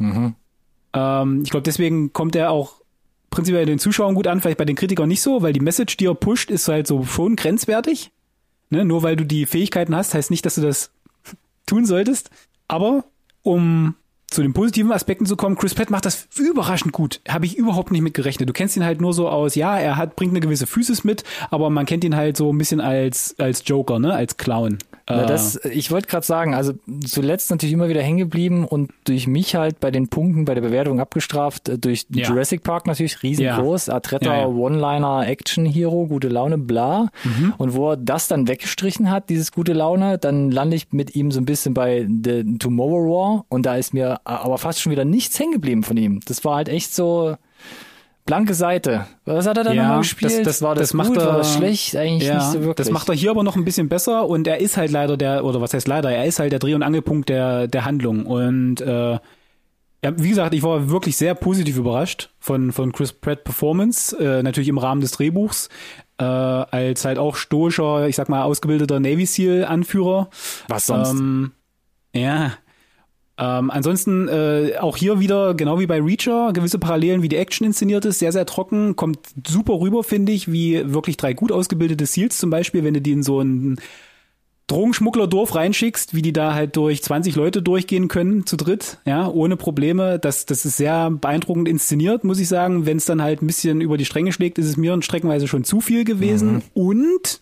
[0.94, 2.82] Ähm, ich glaube, deswegen kommt er auch
[3.30, 6.06] prinzipiell den Zuschauern gut an, vielleicht bei den Kritikern nicht so, weil die Message, die
[6.06, 8.12] er pusht, ist halt so schon grenzwertig.
[8.70, 8.86] Ne?
[8.86, 10.92] Nur weil du die Fähigkeiten hast, heißt nicht, dass du das
[11.66, 12.30] tun solltest.
[12.68, 13.06] Aber
[13.44, 13.96] um
[14.32, 17.22] zu den positiven Aspekten zu kommen, Chris Pratt macht das überraschend gut.
[17.28, 18.50] Habe ich überhaupt nicht mit gerechnet.
[18.50, 21.24] Du kennst ihn halt nur so aus, ja, er hat bringt eine gewisse Physis mit,
[21.50, 24.80] aber man kennt ihn halt so ein bisschen als als Joker, ne, als Clown.
[25.16, 26.74] Na, Äh, das, ich wollte gerade sagen, also
[27.06, 30.62] zuletzt natürlich immer wieder hängen geblieben und durch mich halt bei den Punkten bei der
[30.62, 32.28] Bewertung abgestraft, äh, durch Ja.
[32.28, 34.48] Jurassic Park natürlich riesengroß, Atretta, Ja, ja.
[34.48, 37.10] One-Liner, Action-Hero, gute Laune, bla.
[37.24, 37.54] Mhm.
[37.58, 41.32] Und wo er das dann weggestrichen hat, dieses gute Laune, dann lande ich mit ihm
[41.32, 45.06] so ein bisschen bei The Tomorrow War und da ist mir aber fast schon wieder
[45.06, 46.20] nichts hängen geblieben von ihm.
[46.26, 47.36] Das war halt echt so
[48.32, 49.06] blanke Seite.
[49.26, 50.32] Was hat er da Ja, nochmal gespielt?
[50.32, 51.96] das- das- war das, das macht gut, war er- das schlecht?
[51.96, 52.76] Eigentlich ja, nicht so wirklich.
[52.88, 55.44] Das macht er hier aber noch ein bisschen besser und er ist halt leider der,
[55.44, 58.26] oder was heißt leider, er ist halt der Dreh- und Angelpunkt der, der Handlung.
[58.26, 59.20] Und äh,
[60.04, 64.42] ja, wie gesagt, ich war wirklich sehr positiv überrascht von, von Chris Pratt Performance, äh,
[64.42, 65.70] natürlich im Rahmen des Drehbuchs,
[66.18, 70.30] äh, als halt auch stoischer, ich sag mal, ausgebildeter Navy SEAL-Anführer.
[70.70, 71.12] Was sonst?
[71.12, 71.52] Ähm,
[72.16, 72.54] ja.
[73.38, 77.66] Ähm, ansonsten äh, auch hier wieder, genau wie bei Reacher, gewisse Parallelen, wie die Action
[77.66, 82.06] inszeniert ist, sehr, sehr trocken, kommt super rüber, finde ich, wie wirklich drei gut ausgebildete
[82.06, 83.80] Seals zum Beispiel, wenn du die in so ein
[84.68, 89.58] Drogenschmuggler-Dorf reinschickst, wie die da halt durch 20 Leute durchgehen können, zu dritt, ja, ohne
[89.58, 90.18] Probleme.
[90.18, 92.86] Das, das ist sehr beeindruckend inszeniert, muss ich sagen.
[92.86, 95.66] Wenn es dann halt ein bisschen über die Stränge schlägt, ist es mir streckenweise schon
[95.66, 96.64] zu viel gewesen.
[96.74, 97.42] Und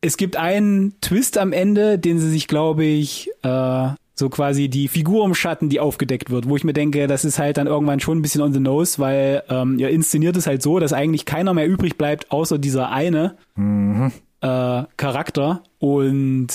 [0.00, 4.88] es gibt einen Twist am Ende, den sie sich, glaube ich, äh, so quasi die
[4.88, 8.00] Figur im Schatten, die aufgedeckt wird, wo ich mir denke, das ist halt dann irgendwann
[8.00, 11.24] schon ein bisschen on the nose, weil ähm, ihr inszeniert es halt so, dass eigentlich
[11.24, 14.12] keiner mehr übrig bleibt, außer dieser eine Mhm.
[14.40, 16.48] äh, Charakter und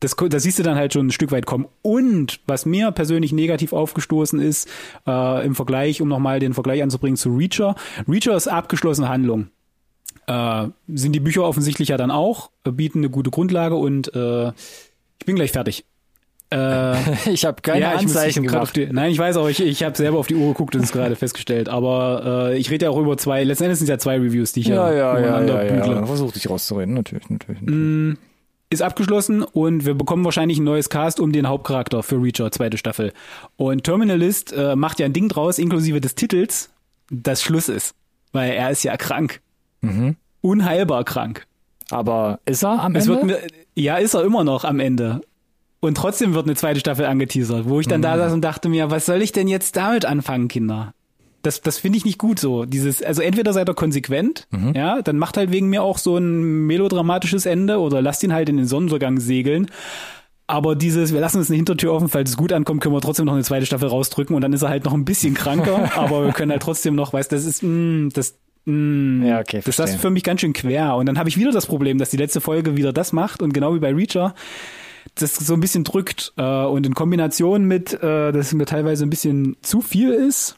[0.00, 1.66] das, das siehst du dann halt schon ein Stück weit kommen.
[1.80, 4.68] Und was mir persönlich negativ aufgestoßen ist,
[5.06, 7.74] äh, im Vergleich, um nochmal den Vergleich anzubringen zu Reacher.
[8.06, 9.48] Reacher ist abgeschlossene Handlung.
[10.26, 15.24] Äh, sind die Bücher offensichtlich ja dann auch, bieten eine gute Grundlage und äh, ich
[15.24, 15.86] bin gleich fertig.
[16.50, 16.94] Äh,
[17.30, 18.62] Ich habe keine ja, Anzeichen gemacht.
[18.62, 20.82] Auf die, nein, ich weiß auch, ich, ich habe selber auf die Uhr geguckt und
[20.84, 21.68] es gerade festgestellt.
[21.68, 24.52] Aber äh, ich rede ja auch über zwei, letzten Endes sind es ja zwei Reviews,
[24.52, 25.94] die ich ja, ja, ja, ja, bügle.
[25.94, 26.06] ja.
[26.06, 27.60] Versuch dich rauszureden, natürlich, natürlich.
[27.62, 28.14] Mm,
[28.70, 32.76] ist abgeschlossen und wir bekommen wahrscheinlich ein neues Cast um den Hauptcharakter für Reacher, zweite
[32.78, 33.12] Staffel.
[33.56, 36.70] Und Terminalist äh, macht ja ein Ding draus, inklusive des Titels,
[37.10, 37.94] das Schluss ist.
[38.32, 39.40] Weil er ist ja krank.
[39.80, 40.16] Mhm.
[40.40, 41.46] Unheilbar krank.
[41.90, 43.28] Aber ist er am Es Ende?
[43.28, 45.20] wird ja, ist er immer noch am Ende.
[45.84, 48.04] Und trotzdem wird eine zweite Staffel angeteasert, wo ich dann Mhm.
[48.04, 50.92] da saß und dachte mir, was soll ich denn jetzt damit anfangen, Kinder?
[51.42, 52.64] Das, das finde ich nicht gut so.
[52.64, 54.72] Dieses, also entweder seid ihr konsequent, Mhm.
[54.74, 58.48] ja, dann macht halt wegen mir auch so ein melodramatisches Ende oder lasst ihn halt
[58.48, 59.66] in den Sonnenuntergang segeln.
[60.46, 63.24] Aber dieses, wir lassen uns eine Hintertür offen, falls es gut ankommt, können wir trotzdem
[63.26, 66.24] noch eine zweite Staffel rausdrücken und dann ist er halt noch ein bisschen kranker, aber
[66.26, 69.96] wir können halt trotzdem noch, weißt, das ist, mh, das, mh, Ja, okay, das ist
[70.00, 70.96] für mich ganz schön quer.
[70.96, 73.52] Und dann habe ich wieder das Problem, dass die letzte Folge wieder das macht und
[73.54, 74.34] genau wie bei Reacher,
[75.14, 79.04] das so ein bisschen drückt äh, und in Kombination mit, äh, dass es mir teilweise
[79.04, 80.56] ein bisschen zu viel ist,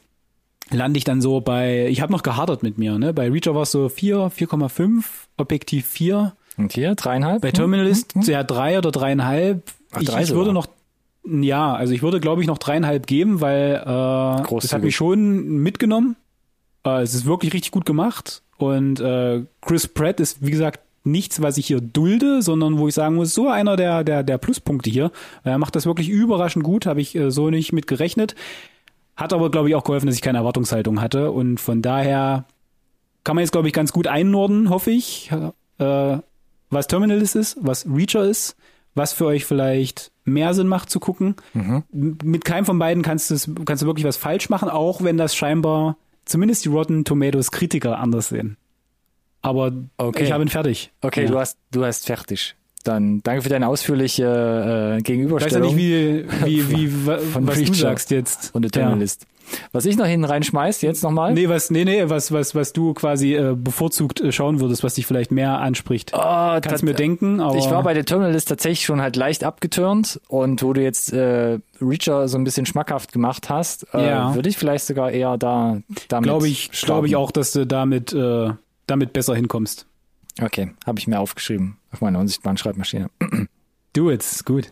[0.69, 3.13] lande ich dann so bei, ich habe noch gehadert mit mir, ne?
[3.13, 5.03] Bei Reacher war es so 4, 4,5,
[5.37, 6.33] Objektiv 4.
[6.57, 7.41] Und hier, dreieinhalb?
[7.41, 9.63] Bei Terminalist ja drei oder dreieinhalb.
[9.91, 10.67] Ach, ich, drei ich würde noch,
[11.23, 15.61] ja, also ich würde glaube ich noch dreieinhalb geben, weil äh, das hat mich schon
[15.61, 16.15] mitgenommen.
[16.83, 21.41] Äh, es ist wirklich richtig gut gemacht und äh, Chris Pratt ist wie gesagt nichts,
[21.41, 24.89] was ich hier dulde, sondern wo ich sagen muss, so einer der der der Pluspunkte
[24.89, 25.11] hier.
[25.43, 28.35] Er macht das wirklich überraschend gut, habe ich äh, so nicht mit gerechnet.
[29.15, 32.45] Hat aber glaube ich auch geholfen, dass ich keine Erwartungshaltung hatte und von daher
[33.23, 35.31] kann man jetzt glaube ich ganz gut einnorden, hoffe ich.
[35.79, 36.17] Äh,
[36.69, 38.55] was Terminalist ist, was Reacher ist,
[38.93, 41.35] was für euch vielleicht mehr Sinn macht zu gucken.
[41.53, 41.83] Mhm.
[41.91, 43.29] Mit keinem von beiden kannst,
[43.65, 47.99] kannst du wirklich was falsch machen, auch wenn das scheinbar zumindest die Rotten Tomatoes Kritiker
[47.99, 48.57] anders sehen.
[49.41, 50.23] Aber Okay.
[50.23, 50.91] ich habe ihn fertig.
[51.01, 51.29] Okay, ja.
[51.31, 52.55] du hast, du hast fertig.
[52.83, 55.75] Dann danke für deine ausführliche äh, Ich weiß ja Gegenüberstellung.
[55.75, 55.77] nicht,
[56.45, 58.53] wie, wie, wie, Von was du Reacher sagst jetzt.
[58.55, 59.25] und der Terminalist.
[59.71, 61.33] Was ich noch hinten reinschmeiß, jetzt nochmal.
[61.33, 64.95] Nee, was, nee, nee, was, was, was du quasi äh, bevorzugt äh, schauen würdest, was
[64.95, 66.11] dich vielleicht mehr anspricht.
[66.13, 67.55] Oh, Kannst mir denken, aber.
[67.57, 71.59] Ich war bei der Terminalist tatsächlich schon halt leicht abgeturnt und wo du jetzt äh,
[71.81, 74.35] Reacher so ein bisschen schmackhaft gemacht hast, äh, Ja.
[74.35, 75.77] würde ich vielleicht sogar eher da
[76.09, 78.49] damit glaube ich, glaube ich auch, dass du damit, äh,
[78.87, 79.85] damit besser hinkommst.
[80.41, 83.09] Okay, habe ich mir aufgeschrieben auf meiner unsichtbaren Schreibmaschine.
[83.93, 84.71] Do it, gut.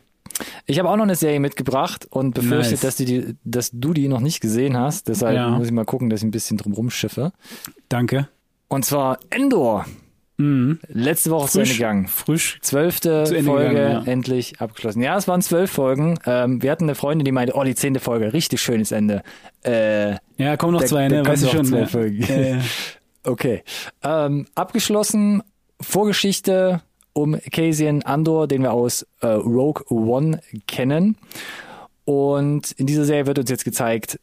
[0.65, 2.81] Ich habe auch noch eine Serie mitgebracht und befürchte, Nice.
[2.81, 5.07] dass, du die, dass du die noch nicht gesehen hast.
[5.07, 5.49] Deshalb Ja.
[5.49, 7.31] muss ich mal gucken, dass ich ein bisschen drum rumschiffe.
[7.89, 8.27] Danke.
[8.67, 9.85] Und zwar Endor.
[10.37, 10.79] Mhm.
[10.89, 12.07] Letzte Woche zu Ende Frisch, gegangen.
[12.07, 12.59] frisch.
[12.61, 14.11] Zwölfte Folge gegangen, ja.
[14.11, 15.01] endlich abgeschlossen.
[15.01, 16.19] Ja, es waren zwölf Folgen.
[16.25, 19.23] Ähm, wir hatten eine Freundin, die meinte, oh, die zehnte Folge, richtig schönes Ende.
[19.63, 21.23] Äh, Ja, kommen noch Da- zwei, ne?
[21.23, 21.63] du noch schon.
[21.65, 21.87] zwei ne?
[21.87, 22.21] Folgen.
[22.27, 22.61] Ja, ja.
[23.25, 23.63] okay.
[24.03, 25.43] Ähm, abgeschlossen,
[25.81, 26.81] Vorgeschichte
[27.13, 31.17] um Cassian Andor, den wir aus äh, Rogue One kennen.
[32.03, 34.19] Und in dieser Serie wird uns jetzt gezeigt,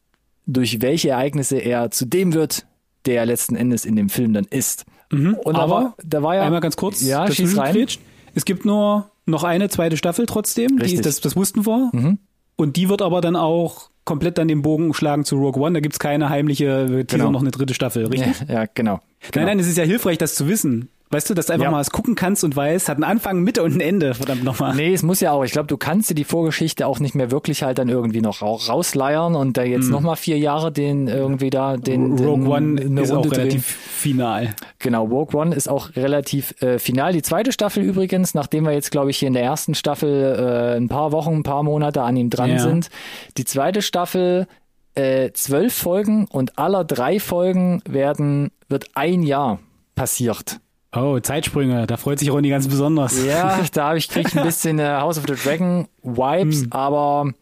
[0.46, 2.66] durch welche Ereignisse er zu dem wird,
[3.06, 4.84] der er letzten Endes in dem Film dann ist.
[5.10, 5.34] Mhm.
[5.34, 7.02] Und da Aber war, da war ja einmal ganz kurz.
[7.02, 7.86] Ja, schieß rein.
[8.34, 10.76] Es gibt nur noch eine zweite Staffel trotzdem.
[10.76, 11.02] Die, Richtig.
[11.02, 11.90] das, das wussten wir.
[11.92, 12.18] Mhm.
[12.56, 15.74] Und die wird aber dann auch komplett dann den Bogen schlagen zu Rogue One.
[15.74, 17.30] Da gibt's keine heimliche, wir teasern Genau.
[17.32, 18.40] noch eine dritte Staffel, richtig?
[18.48, 19.00] Ja, ja, genau.
[19.20, 19.36] genau.
[19.36, 20.88] Nein, nein, es ist ja hilfreich, das zu wissen.
[21.12, 21.70] Weißt du, dass du einfach Ja.
[21.70, 24.74] mal was gucken kannst und weißt, hat einen Anfang, Mitte und ein Ende, verdammt nochmal.
[24.74, 25.44] Nee, es muss ja auch.
[25.44, 28.42] Ich glaube, du kannst dir die Vorgeschichte auch nicht mehr wirklich halt dann irgendwie noch
[28.42, 32.26] ra- rausleiern und da jetzt noch mal vier Jahre den irgendwie da den, den.
[32.26, 33.38] Rogue One eine ist auch Runde drehen.
[33.40, 34.54] relativ final.
[34.78, 37.12] Genau, Rogue One ist auch relativ äh, final.
[37.12, 40.76] Die zweite Staffel übrigens, nachdem wir jetzt, glaube ich, hier in der ersten Staffel äh,
[40.76, 42.58] ein paar Wochen, ein paar Monate an ihm dran Ja.
[42.58, 42.88] sind.
[43.36, 44.46] Die zweite Staffel
[44.94, 49.58] äh, zwölf Folgen und aller drei Folgen werden wird ein Jahr
[49.94, 50.58] passiert.
[50.94, 53.24] Oh, Zeitsprünge, da freut sich Ronny ganz besonders.
[53.24, 57.32] Ja, da habe ich krieg ich ein bisschen äh, House of the Dragon Vibes, aber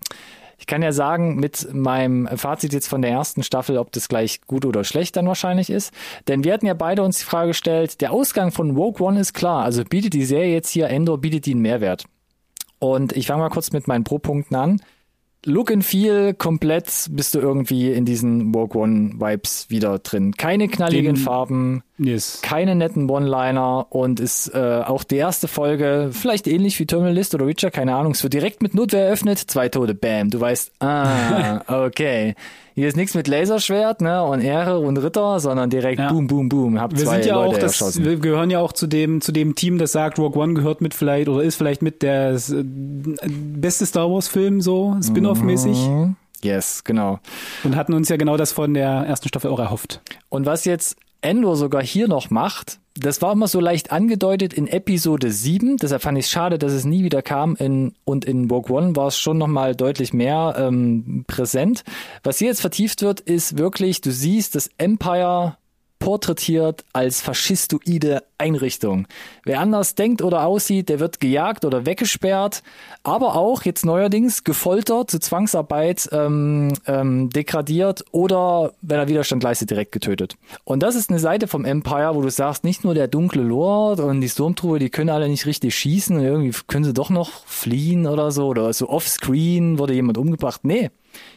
[0.56, 4.42] ich kann ja sagen, mit meinem Fazit jetzt von der ersten Staffel, ob das gleich
[4.42, 5.92] gut oder schlecht dann wahrscheinlich ist.
[6.28, 9.32] Denn wir hatten ja beide uns die Frage gestellt, der Ausgang von Rogue One ist
[9.32, 9.64] klar.
[9.64, 12.04] Also bietet die Serie jetzt hier, Endor bietet die einen Mehrwert.
[12.78, 14.80] Und ich fange mal kurz mit meinen Pro-Punkten an.
[15.46, 20.34] Look and Feel komplett bist du irgendwie in diesen Rogue One Vibes wieder drin.
[20.36, 21.82] Keine knalligen Den- Farben.
[22.02, 22.40] Yes.
[22.42, 27.34] keine netten One-Liner und ist äh, auch die erste Folge vielleicht ähnlich wie Terminal List
[27.34, 28.12] oder Witcher, keine Ahnung.
[28.12, 30.30] Es wird direkt mit Notwehr eröffnet, zwei Tote, bam.
[30.30, 32.34] Du weißt, ah, okay.
[32.80, 36.10] Hier ist nichts mit Laserschwert ne, und Ehre und Ritter, sondern direkt Ja.
[36.10, 36.80] boom, boom, boom.
[36.80, 38.04] Hab Wir zwei sind ja Leute auch das, erschossen.
[38.06, 40.94] wir gehören ja auch zu dem, zu dem Team, das sagt, Rogue One gehört mit
[40.94, 42.64] vielleicht oder ist vielleicht mit der äh,
[43.28, 46.16] beste Star Wars Film so, Spin-off-mäßig Mhm.
[46.42, 47.18] Yes, genau.
[47.64, 50.00] und hatten uns ja genau das von der ersten Staffel auch erhofft.
[50.30, 54.66] Und was jetzt Endor sogar hier noch macht, das war immer so leicht angedeutet in
[54.66, 58.50] Episode 7, deshalb fand ich es schade, dass es nie wieder kam in, und in
[58.50, 61.84] Rogue One war es schon nochmal deutlich mehr ähm, präsent.
[62.22, 65.56] Was hier jetzt vertieft wird, ist wirklich, du siehst das Empire
[66.00, 69.06] porträtiert als faschistoide Einrichtung.
[69.44, 72.62] Wer anders denkt oder aussieht, der wird gejagt oder weggesperrt,
[73.04, 79.70] aber auch jetzt neuerdings gefoltert, zu Zwangsarbeit ähm, ähm, degradiert oder, wenn er Widerstand leistet,
[79.70, 80.36] direkt getötet.
[80.64, 84.00] Und das ist eine Seite vom Empire, wo du sagst, nicht nur der dunkle Lord
[84.00, 87.44] und die Sturmtruppe, die können alle nicht richtig schießen und irgendwie können sie doch noch
[87.44, 90.62] fliehen oder so oder so offscreen wurde jemand umgebracht.
[90.64, 90.90] Nee,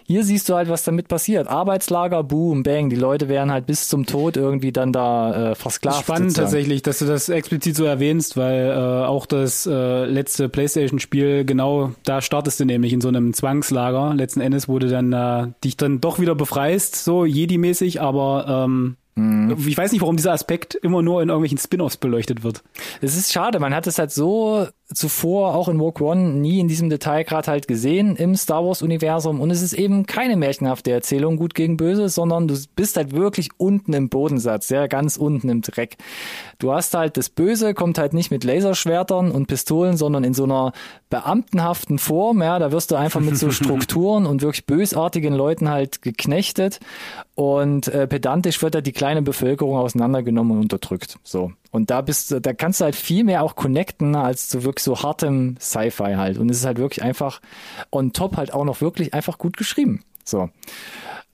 [0.06, 1.48] hier siehst du halt, was damit passiert.
[1.48, 2.90] Arbeitslager, boom, bang.
[2.90, 6.00] Die Leute werden halt bis zum Tod irgendwie dann da äh, versklavt.
[6.04, 6.46] Spannend sozusagen.
[6.46, 11.92] tatsächlich, dass du das explizit so erwähnst, weil äh, auch das äh, letzte PlayStation-Spiel genau
[12.04, 14.14] da startest du nämlich in so einem Zwangslager.
[14.14, 18.98] Letzten Endes, wo du dann äh, dich dann doch wieder befreist, so Jedi-mäßig, aber ähm,
[19.16, 19.56] Mhm.
[19.68, 22.64] ich weiß nicht, warum dieser Aspekt immer nur in irgendwelchen Spin-offs beleuchtet wird.
[23.00, 26.68] Es ist schade, man hat es halt so zuvor auch in Rogue One nie in
[26.68, 31.38] diesem Detailgrad halt gesehen im Star Wars Universum und es ist eben keine märchenhafte Erzählung
[31.38, 35.62] gut gegen böse, sondern du bist halt wirklich unten im Bodensatz, ja, ganz unten im
[35.62, 35.98] Dreck.
[36.60, 40.44] Du hast halt das Böse kommt halt nicht mit Laserschwertern und Pistolen, sondern in so
[40.44, 40.74] einer
[41.10, 46.02] beamtenhaften Form, ja, da wirst du einfach mit so Strukturen und wirklich bösartigen Leuten halt
[46.02, 46.80] geknechtet
[47.36, 51.18] und äh, pedantisch wird da die kleine Bevölkerung auseinandergenommen und unterdrückt.
[51.24, 51.52] So.
[51.74, 54.84] Und da bist du, da kannst du halt viel mehr auch connecten, als zu wirklich
[54.84, 56.38] so hartem Sci-Fi halt.
[56.38, 57.42] Und es ist halt wirklich einfach
[57.92, 60.04] on top halt auch noch wirklich einfach gut geschrieben.
[60.24, 60.50] So.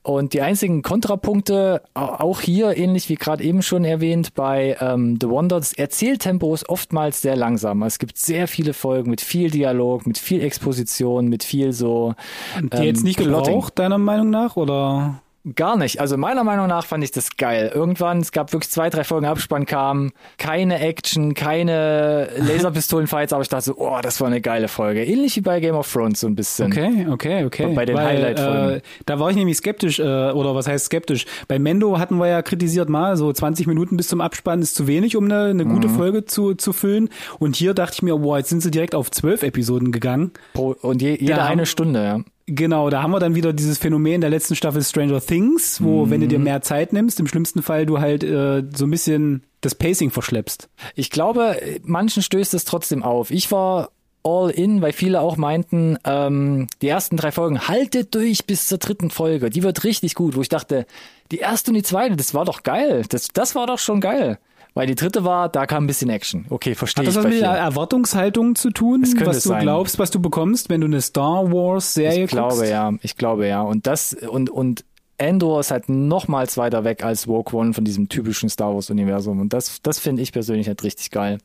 [0.01, 5.17] Und die einzigen Kontrapunkte, au- auch hier, ähnlich wie gerade eben schon erwähnt, bei ähm,
[5.21, 7.83] The Wonder, das Erzähltempo ist oftmals sehr langsam.
[7.83, 12.15] Es gibt sehr viele Folgen mit viel Dialog, mit viel Exposition, mit viel so.
[12.57, 13.53] Die ähm, jetzt nicht Plotting.
[13.53, 15.21] gebraucht, deiner Meinung nach, oder?
[15.55, 16.01] Gar nicht.
[16.01, 17.71] Also meiner Meinung nach fand ich das geil.
[17.73, 23.47] Irgendwann, es gab wirklich zwei, drei Folgen Abspann kamen, keine Action, keine Laserpistolenfights, aber ich
[23.49, 25.03] dachte so, oh, das war eine geile Folge.
[25.05, 26.67] Ähnlich wie bei Game of Thrones so ein bisschen.
[26.71, 27.73] Okay, okay, okay.
[27.73, 28.69] Bei den Highlight-Folgen.
[28.77, 31.25] Äh, da war ich nämlich skeptisch, äh, oder was heißt skeptisch?
[31.47, 34.87] Bei Mendo hatten wir ja kritisiert mal, so 20 Minuten bis zum Abspann ist zu
[34.87, 35.73] wenig, um eine, eine Mhm.
[35.73, 37.09] gute Folge zu, zu füllen.
[37.39, 40.31] Und hier dachte ich mir, boah, jetzt sind sie direkt auf zwölf Episoden gegangen.
[40.53, 42.19] Pro, und je, jede Da eine Stunde, ja.
[42.55, 46.19] Genau, da haben wir dann wieder dieses Phänomen der letzten Staffel Stranger Things, wo, wenn
[46.21, 46.29] du Mhm.
[46.29, 50.09] dir mehr Zeit nimmst, im schlimmsten Fall du halt äh, so ein bisschen das Pacing
[50.09, 50.69] verschleppst.
[50.95, 53.29] Ich glaube, manchen stößt es trotzdem auf.
[53.29, 53.91] Ich war
[54.23, 58.77] all in, weil viele auch meinten, ähm, die ersten drei Folgen, haltet durch bis zur
[58.77, 59.49] dritten Folge.
[59.49, 60.85] Die wird richtig gut, wo ich dachte,
[61.31, 63.03] die erste und die zweite, das war doch geil.
[63.09, 64.39] Das, das war doch schon geil.
[64.79, 66.45] Weil die dritte war, da kam ein bisschen Action.
[66.49, 67.49] Okay, verstehe Hat das ich was mit der.
[67.49, 69.63] Erwartungshaltung zu tun, was du sein.
[69.63, 72.71] glaubst, was du bekommst, wenn du eine Star Wars Serie Ich glaube guckst?
[72.71, 73.61] ja, ich glaube ja.
[73.61, 74.85] Und das und und
[75.17, 79.41] Endor ist halt nochmals weiter weg als Rogue One von diesem typischen Star Wars Universum.
[79.41, 81.39] Und das, das finde ich persönlich halt richtig geil.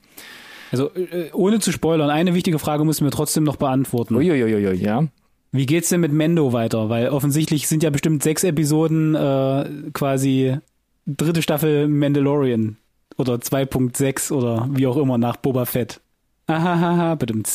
[0.71, 4.15] Also äh, ohne zu spoilern, eine wichtige Frage müssen wir trotzdem noch beantworten.
[4.15, 5.09] Uiuiuiui, ja.
[5.51, 6.89] Wie geht's denn mit Mendo weiter?
[6.89, 10.59] Weil offensichtlich sind ja bestimmt sechs Episoden äh, quasi
[11.05, 12.77] dritte Staffel Mandalorian
[13.17, 16.01] oder 2.6 oder wie auch immer nach Boba Fett.
[16.47, 17.49] Ahahaha, bedimmt.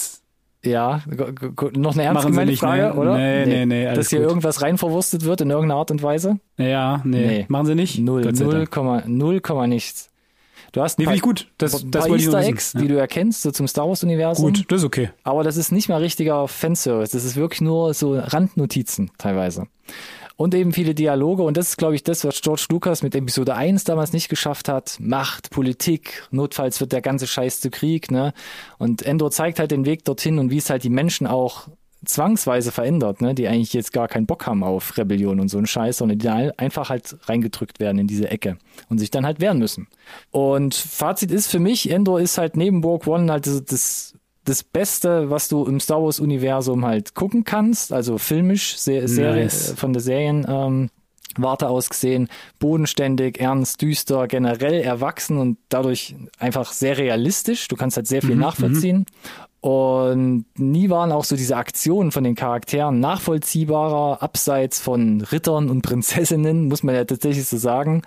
[0.62, 1.02] Ja,
[1.74, 2.94] noch eine ernst gemeinte nicht, Frage, ne?
[2.96, 3.16] oder?
[3.18, 4.28] Nee, nee, nee, alles Dass hier gut.
[4.28, 6.40] irgendwas reinverwurstet wird in irgendeiner Art und Weise?
[6.58, 7.26] Ja, nee.
[7.28, 7.46] Nee.
[7.48, 7.98] Machen sie nicht?
[8.00, 8.68] Null, null.
[8.68, 10.10] Komma, null, Komma nichts.
[10.74, 11.48] Du hast ein Nee, paar, gut.
[11.58, 12.42] Das, das paar nur Easter.
[12.42, 12.82] Eggs, Ja.
[12.82, 14.46] die du erkennst, so zum Star Wars Universum.
[14.54, 15.10] Gut, das ist okay.
[15.24, 17.12] Aber das ist nicht mal richtiger Fanservice.
[17.14, 19.66] Das ist wirklich nur so Randnotizen teilweise.
[20.40, 21.44] Und eben viele Dialoge.
[21.44, 24.70] Und das ist, glaube ich, das, was George Lucas mit Episode 1 damals nicht geschafft
[24.70, 24.96] hat.
[24.98, 28.10] Macht, Politik, notfalls wird der ganze Scheiß zu Krieg.
[28.10, 28.32] Ne?
[28.78, 31.68] Und Endor zeigt halt den Weg dorthin und wie es halt die Menschen auch
[32.06, 33.36] zwangsweise verändert, ne?
[33.36, 36.30] die eigentlich jetzt gar keinen Bock haben auf Rebellion und so einen Scheiß, sondern die
[36.30, 39.90] einfach halt reingedrückt werden in diese Ecke und sich dann halt wehren müssen.
[40.32, 44.14] Und Fazit ist für mich, Endor ist halt neben Rogue One halt das, das
[44.46, 49.44] das Beste, was du im Star Wars Universum halt gucken kannst, also filmisch, Se Serie,
[49.44, 49.74] Nice.
[49.76, 50.90] von der Serien ähm,
[51.38, 57.68] Warte aus gesehen, bodenständig, ernst, düster, generell erwachsen und dadurch einfach sehr realistisch.
[57.68, 59.06] Du kannst halt sehr viel nachvollziehen.
[59.62, 65.82] Und nie waren auch so diese Aktionen von den Charakteren nachvollziehbarer, abseits von Rittern und
[65.82, 68.02] Prinzessinnen, muss man ja tatsächlich so sagen.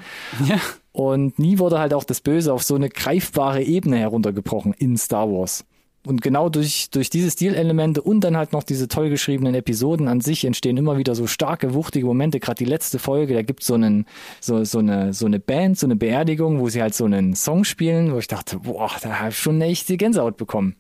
[0.47, 0.57] Ja.
[0.92, 5.31] Und nie wurde halt auch das Böse auf so eine greifbare Ebene heruntergebrochen in Star
[5.31, 5.64] Wars.
[6.05, 10.21] Und genau durch, durch diese Stilelemente und dann halt noch diese toll geschriebenen Episoden an
[10.21, 12.41] sich entstehen immer wieder so starke, wuchtige Momente.
[12.41, 14.07] Gerade die letzte Folge, da gibt's so einen,
[14.41, 17.62] so, so eine, so eine Band, so eine Beerdigung, wo sie halt so einen Song
[17.62, 20.75] spielen, wo ich dachte, boah, da habe ich schon eine echte Gänsehaut bekommen.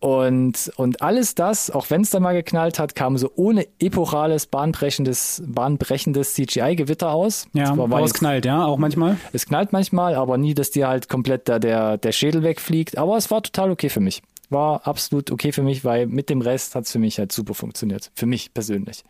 [0.00, 4.46] Und, und alles das, auch wenn es dann mal geknallt hat, kam so ohne epochales,
[4.46, 7.46] bahnbrechendes, bahnbrechendes CGI-Gewitter aus.
[7.52, 9.18] Ja, war aber es knallt, ja, auch manchmal.
[9.34, 12.96] es knallt manchmal, aber nie, dass dir halt komplett da der, der Schädel wegfliegt.
[12.96, 14.22] Aber es war total okay für mich.
[14.50, 18.10] War absolut okay für mich, weil mit dem Rest hat's für mich halt super funktioniert.
[18.14, 19.04] Für mich persönlich.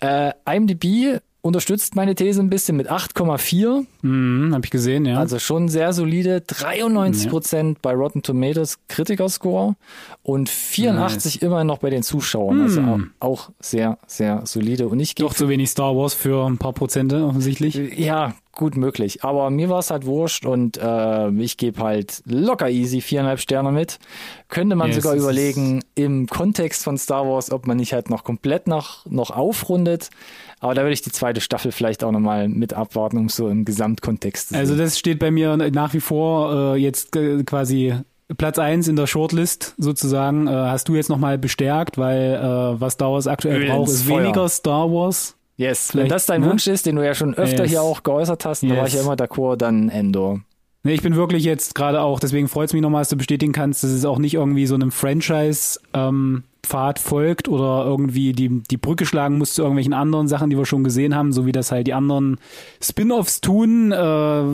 [0.00, 3.86] Äh, IMDb unterstützt meine These ein bisschen mit 8,4.
[4.02, 5.18] Mhm, habe ich gesehen, ja.
[5.18, 6.40] Also schon sehr solide.
[6.40, 9.76] 93 Prozent bei Rotten Tomatoes Kritikerscore
[10.22, 12.62] und 84 immerhin noch bei den Zuschauern.
[12.62, 14.88] Also auch, auch sehr, sehr solide.
[14.88, 17.76] Und ich gehe Doch zu wenig Star Wars für ein paar Prozente offensichtlich.
[17.96, 19.22] ja, gut möglich.
[19.22, 23.70] Aber mir war es halt wurscht und äh, ich gebe halt locker easy viereinhalb Sterne
[23.70, 24.00] mit.
[24.48, 28.24] Könnte man Yes, sogar überlegen, im Kontext von Star Wars, ob man nicht halt noch
[28.24, 30.10] komplett noch, noch aufrundet.
[30.58, 33.64] Aber da würde ich die zweite Staffel vielleicht auch nochmal mit abwarten, um so im
[33.64, 34.58] Gesamtkontext zu sehen.
[34.60, 37.94] Also das steht bei mir nach wie vor äh, jetzt äh, quasi
[38.38, 40.48] Platz eins in der Shortlist sozusagen.
[40.48, 44.02] Äh, hast du jetzt nochmal bestärkt, weil äh, was Star Wars aktuell Öl braucht, ist
[44.02, 44.22] Feuer.
[44.22, 45.35] weniger Star Wars.
[45.56, 46.48] Yes, wenn das dein ne?
[46.50, 47.70] Wunsch ist, den du ja schon öfter Yes.
[47.70, 50.40] hier auch geäußert hast, da war ich ja immer d'accord, dann Endor.
[50.82, 53.52] Nee, ich bin wirklich jetzt gerade auch, deswegen freut es mich nochmal, dass du bestätigen
[53.52, 58.62] kannst, dass es auch nicht irgendwie so einem Franchise ähm, Pfad folgt oder irgendwie die,
[58.62, 61.52] die Brücke schlagen muss zu irgendwelchen anderen Sachen, die wir schon gesehen haben, so wie
[61.52, 62.38] das halt die anderen
[62.80, 63.90] Spin-offs tun.
[63.90, 64.44] Äh,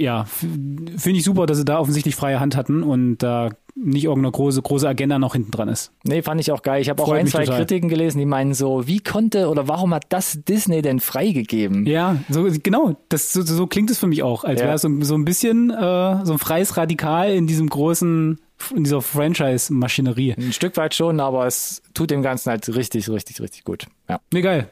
[0.00, 4.32] ja, finde ich super, dass sie da offensichtlich freie Hand hatten und da nicht irgendeine
[4.32, 5.92] große, große Agenda noch hinten dran ist.
[6.04, 6.82] Nee, fand ich auch geil.
[6.82, 7.60] Ich habe auch ein, zwei total.
[7.60, 11.86] Kritiken gelesen, die meinen so, wie konnte oder warum hat das Disney denn freigegeben?
[11.86, 12.96] Ja, so genau.
[13.08, 14.66] Das so, so klingt es für mich auch, als Ja.
[14.66, 18.38] wäre es so, so ein bisschen äh, so ein freies Radikal in diesem großen,
[18.74, 20.34] in dieser Franchise-Maschinerie.
[20.38, 23.86] Ein Stück weit schon, aber es tut dem Ganzen halt richtig, richtig, richtig gut.
[24.08, 24.20] Ja.
[24.32, 24.68] Nee, geil.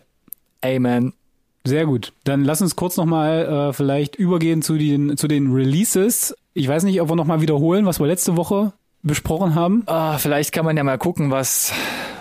[0.63, 1.15] Amen.
[1.65, 2.13] Sehr gut.
[2.25, 6.35] Dann lass uns kurz nochmal äh, vielleicht übergehen zu den, zu den Releases.
[6.55, 9.83] Ich weiß nicht, ob wir nochmal wiederholen, was wir letzte Woche besprochen haben.
[9.87, 11.73] Ah, vielleicht kann man ja mal gucken, was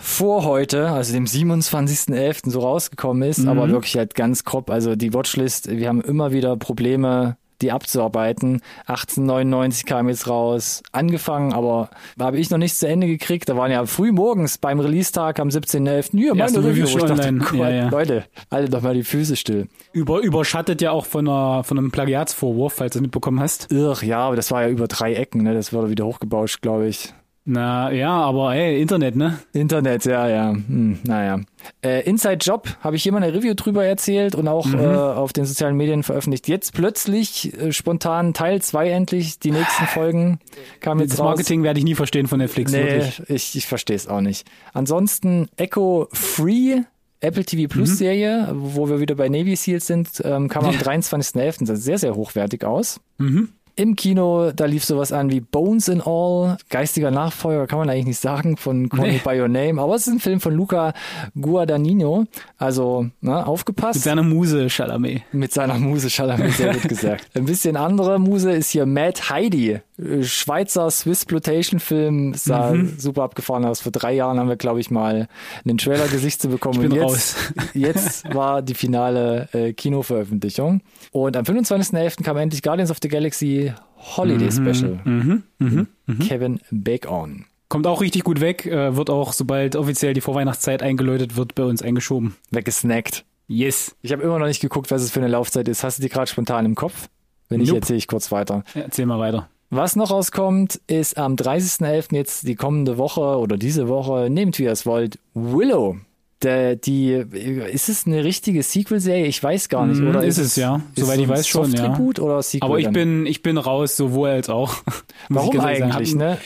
[0.01, 2.49] vor heute, also dem 27.11.
[2.49, 4.69] so rausgekommen ist, aber wirklich halt ganz grob.
[4.69, 8.61] Also die Watchlist, wir haben immer wieder Probleme, die abzuarbeiten.
[8.87, 13.49] 1899 kam jetzt raus, angefangen, aber habe ich noch nicht zu Ende gekriegt.
[13.49, 16.17] Da waren ja früh morgens beim Release-Tag am 17.11.
[16.19, 16.85] Ja, meine Review.
[16.85, 17.33] Ich dachte.
[17.33, 17.89] Gott, Ja, ja.
[17.89, 19.67] Leute, haltet doch mal die Füße still.
[19.91, 23.71] Über, überschattet ja auch von, einer, von einem Plagiatsvorwurf, falls du mitbekommen hast.
[23.71, 25.53] Irr, ja, aber das war ja über drei Ecken, ne?
[25.53, 27.13] Das wurde wieder hochgebauscht, glaube ich.
[27.51, 29.39] Na ja, aber hey, Internet, ne?
[29.53, 30.51] Internet, ja, ja.
[30.51, 31.39] Hm, naja.
[31.83, 35.33] Äh, Inside Job habe ich hier mal eine Review drüber erzählt und auch äh, auf
[35.33, 36.47] den sozialen Medien veröffentlicht.
[36.47, 40.39] Jetzt plötzlich äh, spontan Teil 2 endlich, die nächsten Folgen
[40.79, 41.25] kamen jetzt Das raus.
[41.29, 43.23] Marketing werde ich nie verstehen von Netflix, Nee, wirklich.
[43.29, 44.45] ich, ich verstehe es auch nicht.
[44.73, 46.81] Ansonsten Echo Free,
[47.19, 47.67] Apple TV Mhm.
[47.67, 51.65] Plus Serie, wo wir wieder bei Navy Seals sind, ähm, kam am 23.11.
[51.65, 52.99] Sah sehr, sehr hochwertig aus.
[53.17, 53.49] Mhm.
[53.79, 58.07] Im Kino, da lief sowas an wie Bones and All, geistiger Nachfolger, kann man eigentlich
[58.07, 59.21] nicht sagen, von Call Nee.
[59.23, 60.91] By Your Name, aber es ist ein Film von Luca
[61.39, 62.25] Guadagnino,
[62.57, 63.95] also ne, aufgepasst.
[63.95, 65.21] Mit seiner Muse Chalamet.
[65.31, 67.29] Mit seiner Muse Chalamet, sehr gut gesagt.
[67.35, 69.79] Ein bisschen andere Muse ist hier Mad Heidi,
[70.21, 72.95] Schweizer Swiss-Plotation-Film, sah Mhm.
[72.97, 73.81] super abgefahren aus.
[73.81, 75.27] Vor drei Jahren haben wir, glaube ich, mal
[75.65, 76.79] einen Trailer Gesicht zu bekommen.
[76.85, 77.35] Und jetzt,
[77.73, 80.81] jetzt war die finale äh, Kinoveröffentlichung.
[81.11, 82.23] Und am 25.11.
[82.23, 84.99] kam endlich Guardians of the Galaxy Holiday Special.
[85.03, 85.43] Mhm.
[85.59, 85.87] Mhm.
[86.27, 87.45] Kevin Bacon.
[87.67, 91.63] Kommt auch richtig gut weg, äh, wird auch, sobald offiziell die Vorweihnachtszeit eingeläutet wird, bei
[91.63, 92.35] uns eingeschoben.
[92.51, 93.25] Weggesnackt.
[93.47, 93.95] Yes.
[94.01, 95.83] Ich habe immer noch nicht geguckt, was es für eine Laufzeit ist.
[95.83, 97.09] Hast du die gerade spontan im Kopf?
[97.47, 97.81] Wenn nicht, Nope.
[97.81, 98.63] erzähle ich kurz weiter.
[98.75, 99.49] Erzähl mal weiter.
[99.71, 102.15] Was noch rauskommt, ist am 30.11.
[102.15, 105.97] jetzt die kommende Woche oder diese Woche, nehmt wie ihr es wollt, Willow.
[106.41, 109.25] Der, die, ist es eine richtige Sequel-Serie?
[109.25, 110.23] Ich weiß gar nicht, Mm, oder?
[110.23, 110.81] ist es, ja.
[110.95, 111.97] ist Soweit so ich weiß schon, ja.
[111.99, 112.65] Oder Sequel?
[112.65, 112.93] Aber ich dann?
[112.93, 114.75] bin, ich bin raus, sowohl als auch.
[115.29, 116.37] Warum eigentlich, ne?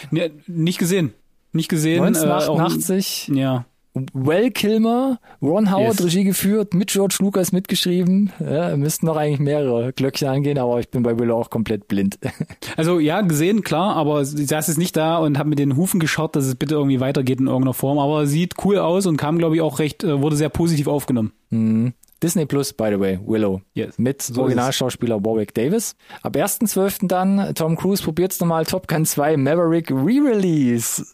[0.48, 1.14] Nicht gesehen.
[1.52, 2.04] Nicht gesehen.
[2.04, 3.66] Äh, 1988, auch, ja.
[4.14, 6.06] Well Kilmer, Ron Howard Yes.
[6.06, 8.32] Regie geführt, mit George Lucas mitgeschrieben.
[8.40, 12.18] Ja, müssten noch eigentlich mehrere Glöckchen angehen, aber ich bin bei Willow auch komplett blind.
[12.76, 16.00] Also ja, gesehen, klar, aber sie saß jetzt nicht da und hat mit den Hufen
[16.00, 18.00] geschaut, dass es bitte irgendwie weitergeht in irgendeiner Form.
[18.00, 21.34] Aber sieht cool aus und kam, glaube ich, auch recht, äh, wurde sehr positiv aufgenommen.
[21.52, 21.94] Mhm.
[22.24, 23.62] Disney Plus, by the way, Willow.
[23.76, 24.00] Yes.
[24.00, 25.96] Mit So Originalschauspieler Warwick Davis.
[26.24, 27.08] Ab 1.12.
[27.08, 31.06] dann, Tom Cruise probiert's nochmal Top Gun 2 Maverick Re-Release.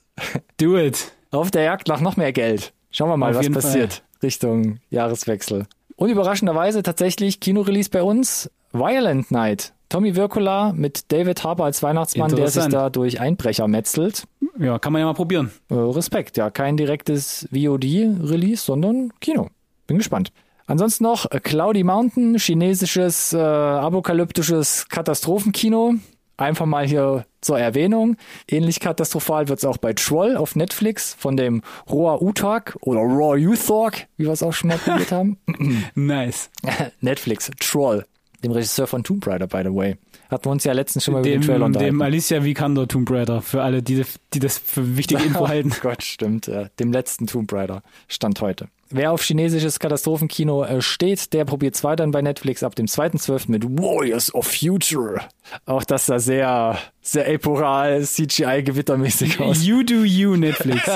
[0.57, 1.11] Do it.
[1.31, 2.73] Auf der Jagd nach noch mehr Geld.
[2.91, 5.65] Schauen wir mal, Auf was passiert Richtung Jahreswechsel.
[5.95, 9.73] Und überraschenderweise tatsächlich Kinorelease bei uns, Violent Night.
[9.89, 14.25] Tommy Wirkola mit David Harbour als Weihnachtsmann, der sich da durch Einbrecher metzelt.
[14.59, 15.51] Ja, kann man ja mal probieren.
[15.69, 19.49] Äh, Respekt, ja, kein direktes VOD-Release, sondern Kino.
[19.87, 20.31] Bin gespannt.
[20.67, 25.95] Ansonsten noch Cloudy Mountain, chinesisches, äh, apokalyptisches Katastrophenkino.
[26.39, 28.15] Einfach mal hier zur Erwähnung.
[28.49, 34.07] Ähnlich katastrophal wird's auch bei Troll auf Netflix von dem Roa Utak oder Raw Uthork,
[34.15, 35.37] wie wir es auch schon mal probiert haben.
[35.95, 36.49] Nice.
[37.01, 38.05] Netflix, Troll,
[38.41, 39.97] dem Regisseur von Tomb Raider, by the way.
[40.29, 41.95] Hatten wir uns ja letztens schon mal über Dem, den Trailer unterhalten.
[41.95, 45.73] dem Alicia Vikander Tomb Raider, für alle, die, die das für wichtige Info halten.
[45.75, 46.47] Oh Gott, stimmt.
[46.47, 48.69] Äh, dem letzten Tomb Raider stand heute.
[48.91, 53.51] Wer auf chinesisches Katastrophenkino äh, steht, der probiert es weiterhin bei Netflix ab dem 2.12.
[53.51, 55.21] mit Warriors of Future.
[55.67, 59.63] Auch das sah sehr, sehr aporal, CGI-gewittermäßig aus.
[59.63, 60.89] You do you, Netflix.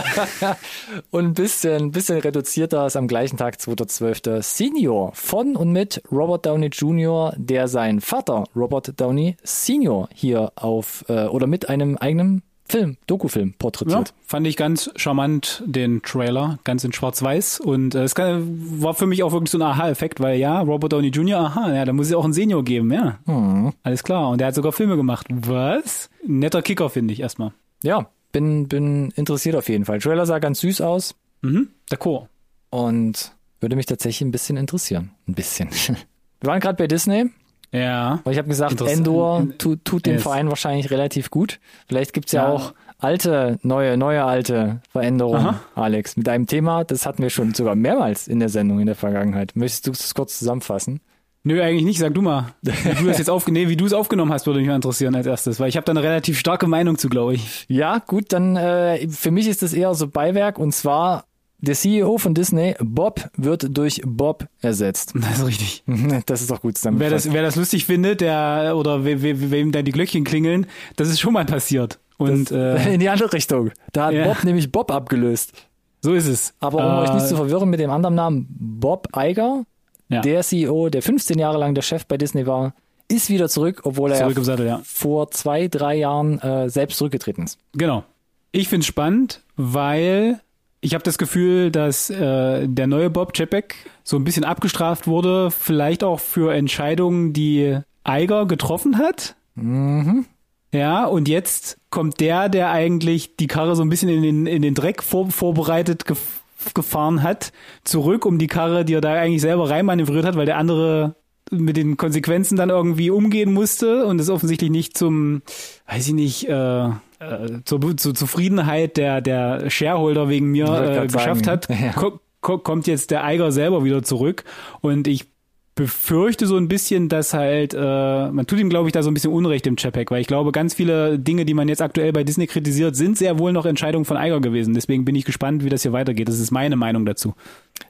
[1.12, 4.42] Und ein bisschen, bisschen reduzierter ist am gleichen Tag, 2.12.
[4.42, 11.06] Senior von und mit Robert Downey Jr., der seinen Vater Robert Downey Senior hier auf
[11.10, 12.42] äh, oder mit einem eigenen
[12.74, 14.14] Film, Dokufilm Ja, porträtiert.
[14.26, 17.60] fand ich ganz charmant, den Trailer, ganz in schwarz-weiß.
[17.60, 21.10] Und äh, es war für mich auch wirklich so ein Aha-Effekt, weil ja, Robert Downey
[21.10, 23.20] Jr., aha, ja, da muss es auch einen Senior geben, ja.
[23.26, 23.74] Hm.
[23.84, 24.30] Alles klar.
[24.30, 25.28] Und der hat sogar Filme gemacht.
[25.30, 26.10] Was?
[26.26, 27.52] Netter Kicker, finde ich erstmal.
[27.84, 30.00] Ja, bin, bin interessiert auf jeden Fall.
[30.00, 32.28] Trailer sah ganz süß aus Mhm, d'accord.
[32.72, 35.12] und würde mich tatsächlich ein bisschen interessieren.
[35.28, 35.70] Ein bisschen.
[36.42, 37.26] Wir waren gerade bei Disney,
[37.74, 38.20] Ja.
[38.24, 38.80] weil ich habe gesagt.
[38.82, 40.24] Endor tu, tut dem Yes.
[40.24, 41.60] Verein wahrscheinlich relativ gut.
[41.88, 42.50] Vielleicht gibt's ja, Ja.
[42.54, 45.60] auch alte, neue, neue alte Veränderungen, Aha.
[45.76, 46.16] Alex.
[46.16, 49.52] Mit einem Thema, das hatten wir schon sogar mehrmals in der Sendung in der Vergangenheit.
[49.56, 51.02] Möchtest du es kurz zusammenfassen?
[51.46, 52.00] Nö, eigentlich nicht.
[52.00, 52.54] Sag du mal.
[52.62, 52.72] Wie
[53.02, 55.28] du das jetzt aufge nee, wie du es aufgenommen hast, würde mich mal interessieren als
[55.28, 57.66] erstes, weil ich habe da eine relativ starke Meinung zu, glaube ich.
[57.68, 61.26] Ja, gut, dann äh, für mich ist das eher so Beiwerk und zwar
[61.64, 65.14] der CEO von Disney, Bob, wird durch Bob ersetzt.
[65.24, 65.84] Das ist richtig.
[66.26, 69.72] Das ist doch gut Wer das, wer das lustig findet, der oder we, we, wem
[69.72, 72.00] da die Glöckchen klingeln, das ist schon mal passiert.
[72.18, 73.72] Und äh, in die andere Richtung.
[73.94, 74.26] Da hat Ja.
[74.26, 75.54] Bob nämlich Bob abgelöst.
[76.02, 76.54] so ist es.
[76.60, 79.64] Aber um äh, euch nicht zu verwirren mit dem anderen Namen, Bob Iger,
[80.10, 82.74] ja, der CEO, der 15 Jahre lang der Chef bei Disney war,
[83.08, 84.82] ist wieder zurück, obwohl er zurück Sattel, ja.
[84.84, 87.58] vor zwei, drei Jahren äh, selbst zurückgetreten ist.
[87.74, 88.04] Genau.
[88.52, 90.40] Ich find's spannend, weil
[90.84, 95.50] ich habe das Gefühl, dass äh, der neue Bob Chapek so ein bisschen abgestraft wurde,
[95.50, 99.36] vielleicht auch für Entscheidungen, die Eiger getroffen hat.
[99.56, 100.26] Mhm.
[100.74, 104.62] Ja, und jetzt kommt der, der eigentlich die Karre so ein bisschen in den, in
[104.62, 106.42] den Dreck vor, vorbereitet gef
[106.74, 107.52] gefahren hat,
[107.84, 111.16] zurück, um die Karre, die er da eigentlich selber reinmanövriert hat, weil der andere
[111.52, 115.42] mit den Konsequenzen dann irgendwie umgehen musste und es offensichtlich nicht zum,
[115.88, 116.90] weiß ich nicht, äh,
[117.32, 121.92] äh, zur, zur Zufriedenheit der, der Shareholder wegen mir äh, geschafft sagen, hat, ja.
[121.94, 124.44] ko ko kommt jetzt der Eiger selber wieder zurück
[124.82, 125.33] und ich
[125.76, 129.14] befürchte so ein bisschen, dass halt, äh, man tut ihm, glaube ich, da so ein
[129.14, 132.24] bisschen Unrecht im Chapek, weil ich glaube, ganz viele Dinge, die man jetzt aktuell bei
[132.24, 134.74] Disney kritisiert, sind sehr wohl noch Entscheidungen von Eiger gewesen.
[134.76, 136.28] Deswegen bin ich gespannt, wie das hier weitergeht.
[136.28, 137.34] Das ist meine Meinung dazu.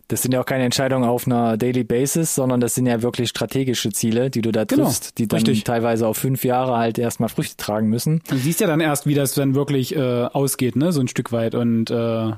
[0.07, 3.29] Das sind ja auch keine Entscheidungen auf einer Daily Basis, sondern das sind ja wirklich
[3.29, 5.63] strategische Ziele, die du da Genau, triffst, die dann richtig.
[5.65, 8.21] teilweise auf fünf Jahre halt erstmal Früchte tragen müssen.
[8.29, 11.31] Du siehst ja dann erst, wie das dann wirklich äh, ausgeht, ne, so ein Stück
[11.33, 11.53] weit.
[11.53, 12.31] Und äh,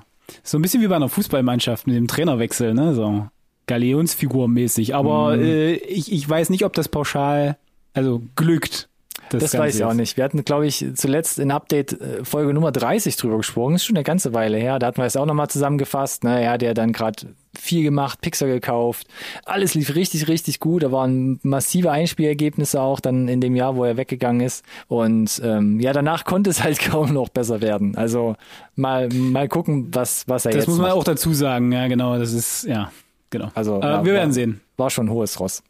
[0.43, 3.28] so ein bisschen wie bei einer Fußballmannschaft mit dem Trainerwechsel, ne, so
[3.68, 4.95] Galeonsfigur mäßig.
[4.95, 5.43] Aber Mhm.
[5.43, 7.57] äh, ich, ich weiß nicht, ob das pauschal,
[7.93, 8.89] also glückt.
[9.30, 10.18] Das, Ganze weiß ich auch nicht.
[10.18, 13.74] Wir hatten, glaube ich, zuletzt in Update äh, Folge Nummer 30 drüber gesprochen.
[13.74, 14.78] ist schon eine ganze Weile her.
[14.78, 16.24] Da hatten wir es auch nochmal zusammengefasst.
[16.24, 19.07] Naja, der hat dann gerade viel gemacht, Pixar gekauft.
[19.45, 20.84] Alles lief richtig, richtig gut.
[20.84, 24.63] Da waren massive Einspielergebnisse auch dann in dem Jahr, wo er weggegangen ist.
[24.88, 27.95] Und ähm, ja, danach konnte es halt kaum noch besser werden.
[27.97, 28.36] Also
[28.76, 30.97] mal, mal gucken, was, was er Das jetzt muss man macht.
[30.97, 32.20] auch dazu sagen, ja, genau.
[32.20, 32.91] Das ist, ja,
[33.38, 33.51] genau.
[33.55, 34.61] Also, äh, wir war- werden sehen.
[34.77, 35.63] War schon ein hohes Ross.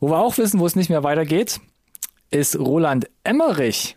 [0.00, 1.60] Wo wir auch wissen, wo es nicht mehr weitergeht,
[2.30, 3.96] ist Roland Emmerich.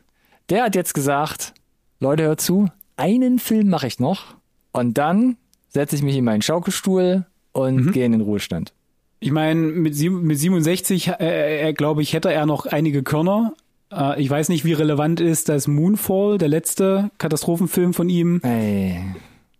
[0.50, 1.54] Der hat jetzt gesagt,
[2.00, 4.36] Leute, hört zu, einen Film mache ich noch
[4.72, 5.38] und dann
[5.70, 7.92] setze ich mich in meinen Schaukelstuhl und Mhm.
[7.92, 8.74] gehe in den Ruhestand.
[9.20, 13.54] Ich meine, mit, mit 67, äh, äh, glaube ich, hätte er noch einige Körner.
[13.92, 19.00] Äh, ich weiß nicht, wie relevant ist, dass Moonfall, der letzte Katastrophenfilm von ihm, Ey,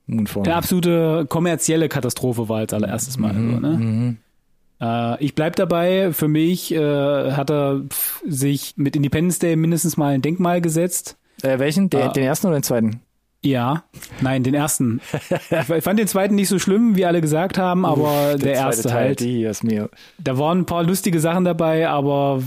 [0.08, 0.44] Moonfall.
[0.44, 3.34] eine absolute kommerzielle Katastrophe war als allererstes Mal.
[3.34, 4.16] Mhm, so, ne?
[5.20, 6.14] äh, ich bleib dabei.
[6.14, 11.18] Für mich äh, hat er pf, sich mit Independence Day mindestens mal ein Denkmal gesetzt.
[11.42, 11.90] Äh, welchen?
[11.90, 12.14] Der, Ah.
[12.14, 13.02] Den ersten oder den zweiten?
[13.42, 13.84] Ja,
[14.22, 15.02] nein, den ersten.
[15.52, 18.50] ich fand den zweiten nicht so schlimm, wie alle gesagt haben, aber Uff, der, zweite
[18.50, 19.20] erste Teil, halt.
[19.20, 19.90] Die ist mir.
[20.18, 22.42] Da waren ein paar lustige Sachen dabei, aber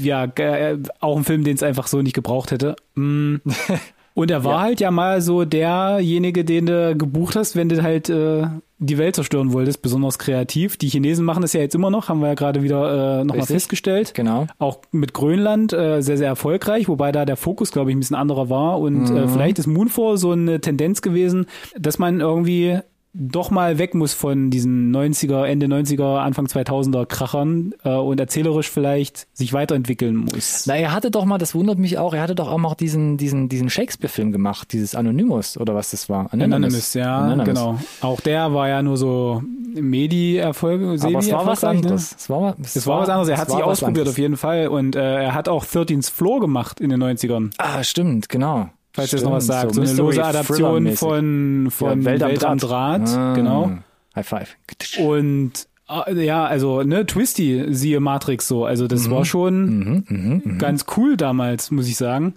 [0.00, 2.76] ja, ge- auch ein Film, den es einfach so nicht gebraucht hätte.
[2.94, 3.36] Mm.
[4.16, 4.60] Und er war Ja.
[4.62, 8.46] halt ja mal so derjenige, den du gebucht hast, wenn du halt äh,
[8.78, 10.78] die Welt zerstören wolltest, besonders kreativ.
[10.78, 13.44] Die Chinesen machen das ja jetzt immer noch, haben wir ja gerade wieder äh, nochmal
[13.46, 14.14] festgestellt.
[14.14, 14.46] Genau.
[14.58, 18.16] Auch mit Grönland äh, sehr, sehr erfolgreich, wobei da der Fokus, glaube ich, ein bisschen
[18.16, 18.80] anderer war.
[18.80, 19.16] Und Mhm.
[19.16, 21.44] äh, vielleicht ist Moonfall so eine Tendenz gewesen,
[21.78, 22.78] dass man irgendwie
[23.18, 28.70] doch mal weg muss von diesen 90er, Ende 90er, Anfang 2000er Krachern äh, und erzählerisch
[28.70, 30.64] vielleicht sich weiterentwickeln muss.
[30.66, 33.16] Na, er hatte doch mal, das wundert mich auch, er hatte doch auch mal diesen,
[33.16, 36.32] diesen, diesen Shakespeare-Film gemacht, dieses Anonymous oder was das war.
[36.32, 37.46] Anonymous, ja, Anonymous.
[37.46, 37.78] genau.
[38.02, 39.42] Auch der war ja nur so
[39.74, 41.68] Medi-Erfolg, Aber es war was ne?
[41.68, 42.14] anderes.
[42.18, 43.28] Es war, es Es war was anderes.
[43.28, 44.08] Er hat sich ausprobiert anderes.
[44.10, 47.52] auf jeden Fall und äh, er hat auch 13th Floor gemacht in den 90ern.
[47.56, 48.68] Ah, stimmt, genau.
[48.96, 49.74] Falls ihr das noch was sagt.
[49.74, 53.08] So, eine Mystery lose Adaption von, von Ja, Welt am Draht.
[53.08, 53.70] Ah, Genau.
[54.14, 54.56] High five.
[54.98, 55.52] Und
[55.88, 58.64] äh, ja, also ne, Twisty, siehe Matrix so.
[58.64, 62.34] Also das war schon Mhm, ganz cool damals, muss ich sagen.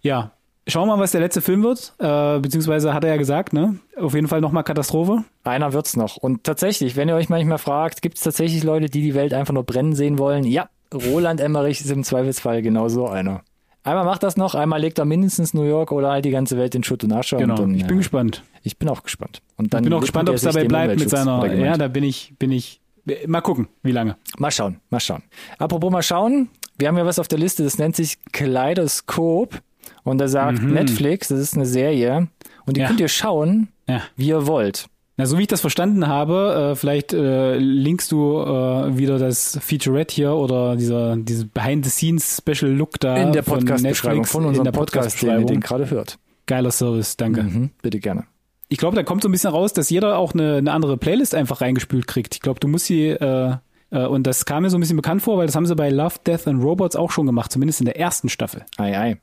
[0.00, 0.30] Ja,
[0.68, 1.92] schauen wir mal, was der letzte Film wird.
[1.98, 3.78] Äh, beziehungsweise hat er ja gesagt, ne?
[4.00, 5.24] Auf jeden Fall nochmal Katastrophe.
[5.42, 6.16] Einer wird's noch.
[6.16, 9.52] Und tatsächlich, wenn ihr euch manchmal fragt, gibt es tatsächlich Leute, die die Welt einfach
[9.54, 10.44] nur brennen sehen wollen?
[10.44, 13.42] Ja, Roland Emmerich ist im Zweifelsfall genau so einer.
[13.88, 16.74] Einmal macht das noch, einmal legt er mindestens New York oder halt die ganze Welt
[16.74, 17.36] in Schutt und Asche.
[17.36, 17.54] Genau.
[17.54, 18.42] Und dann, ich bin ja, gespannt.
[18.62, 19.40] ich bin auch gespannt.
[19.56, 21.44] Und dann Ich bin auch gespannt, ob es dabei bleibt mit seiner.
[21.44, 21.54] er.
[21.56, 22.80] Ja, da bin ich, bin ich.
[23.26, 24.16] Mal gucken, wie lange.
[24.38, 25.22] Mal schauen, mal schauen.
[25.58, 29.60] Apropos mal schauen, wir haben ja was auf der Liste, das nennt sich Kaleidoskop.
[30.04, 32.28] Und da sagt Netflix, das ist eine Serie.
[32.66, 32.82] Und die Mhm.
[32.82, 32.86] Ja.
[32.88, 34.02] könnt ihr schauen, Ja.
[34.16, 34.86] wie ihr wollt.
[35.18, 39.58] Na, so wie ich das verstanden habe, äh, vielleicht äh, linkst du äh, wieder das
[39.60, 44.72] Featurette hier oder dieser diese Behind-the-Scenes-Special-Look da In der von Podcast-Beschreibung von in unserem der
[44.72, 46.20] Podcast, den ihr gerade hört.
[46.46, 47.42] Geiler Service, danke.
[47.42, 48.26] Mhm, bitte gerne.
[48.68, 51.34] Ich glaube, da kommt so ein bisschen raus, dass jeder auch eine, eine andere Playlist
[51.34, 52.36] einfach reingespült kriegt.
[52.36, 53.56] Ich glaube, du musst sie, äh,
[53.90, 55.90] äh, und das kam mir so ein bisschen bekannt vor, weil das haben sie bei
[55.90, 58.64] Love, Death and Robots auch schon gemacht, zumindest in der ersten Staffel.
[58.76, 59.20] Ei, ei.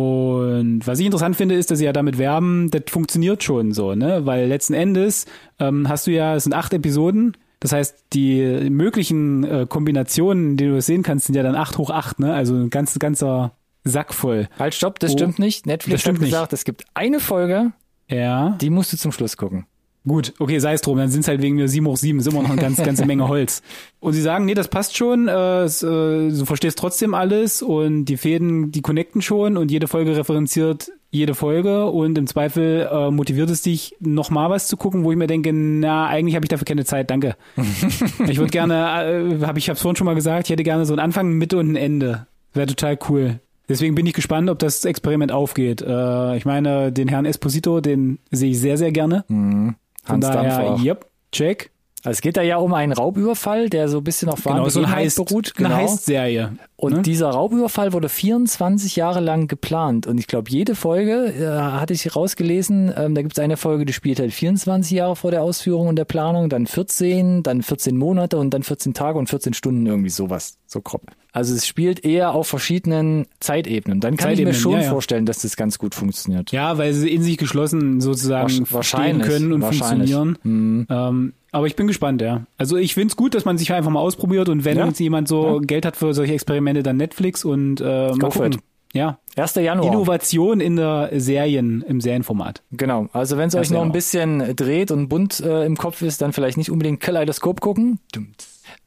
[0.00, 3.94] Und was ich interessant finde, ist, dass sie ja damit werben, das funktioniert schon so,
[3.94, 4.26] ne?
[4.26, 5.24] Weil letzten Endes
[5.58, 7.34] ähm, hast du ja, es sind acht Episoden.
[7.60, 11.88] Das heißt, die möglichen äh, Kombinationen, die du sehen kannst, sind ja dann acht hoch
[11.88, 12.34] acht, ne?
[12.34, 13.52] Also ein ganz, ganzer
[13.84, 14.48] Sack voll.
[14.58, 15.64] Halt, stopp, das Oh, stimmt nicht.
[15.64, 17.72] Netflix das stimmt hat gesagt, es gibt eine Folge,
[18.10, 18.50] Ja.
[18.60, 19.64] die musst du zum Schluss gucken.
[20.06, 22.28] Gut, okay, sei es drum, dann sind es halt wegen mir 7 hoch 7, ist
[22.28, 23.62] immer noch eine ganz, ganze Menge Holz.
[23.98, 28.04] Und sie sagen, nee, das passt schon, äh, es, äh, du verstehst trotzdem alles und
[28.04, 33.10] die Fäden, die connecten schon und jede Folge referenziert jede Folge und im Zweifel äh,
[33.10, 36.44] motiviert es dich, noch mal was zu gucken, wo ich mir denke, na, eigentlich habe
[36.44, 37.36] ich dafür keine Zeit, danke.
[38.28, 40.84] ich würde gerne, äh, hab, ich habe es vorhin schon mal gesagt, ich hätte gerne
[40.84, 42.26] so einen Anfang, Mitte und ein Ende.
[42.52, 43.40] Wäre total cool.
[43.68, 45.82] Deswegen bin ich gespannt, ob das Experiment aufgeht.
[45.82, 49.24] Äh, ich meine, den Herrn Esposito, den sehe ich sehr, sehr gerne.
[49.28, 49.76] Von
[50.08, 50.80] Hans Dampf daher, auch.
[50.82, 51.70] yep, check.
[52.06, 54.68] Also es geht da ja um einen Raubüberfall, der so ein bisschen auf wahren Genau,
[54.68, 55.54] so Heist, beruht.
[55.56, 55.80] eine Genau.
[55.80, 56.52] Heist-Serie.
[56.76, 57.02] Und ne?
[57.02, 60.06] dieser Raubüberfall wurde 24 Jahre lang geplant.
[60.06, 63.84] Und ich glaube, jede Folge, äh, hatte ich rausgelesen, ähm, da gibt es eine Folge,
[63.86, 67.96] die spielt halt 24 Jahre vor der Ausführung und der Planung, dann 14, dann 14
[67.96, 71.02] Monate und dann 14 Tage und 14 Stunden, irgendwie sowas, so grob.
[71.32, 74.00] Also es spielt eher auf verschiedenen Zeitebenen.
[74.00, 74.90] Dann kann ich Zeitebenen, mir schon ja, ja.
[74.90, 76.52] vorstellen, dass das ganz gut funktioniert.
[76.52, 80.14] Ja, weil sie in sich geschlossen sozusagen stehen wahrscheinlich, können und wahrscheinlich.
[80.14, 80.86] funktionieren.
[80.88, 82.46] Ähm, aber ich bin gespannt, ja.
[82.58, 84.84] Also ich find's gut, dass man sich einfach mal ausprobiert und wenn Ja.
[84.84, 88.60] uns jemand so Geld hat für solche Experimente, dann Netflix und äh, mal Go gucken.
[88.92, 89.18] Ja.
[89.36, 89.56] 1.
[89.56, 89.86] Januar.
[89.92, 92.62] Innovation in der Serien, im Serienformat.
[92.72, 96.00] Genau, also wenn es euch noch ja ein bisschen dreht und bunt äh, im Kopf
[96.02, 97.98] ist, dann vielleicht nicht unbedingt Kaleidoskop gucken.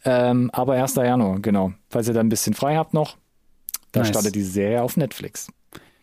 [0.05, 0.95] Ähm, aber 1.
[0.95, 1.73] Januar, genau.
[1.89, 3.17] Falls ihr da ein bisschen frei habt noch,
[3.91, 4.09] da Nice.
[4.09, 5.47] startet die Serie auf Netflix.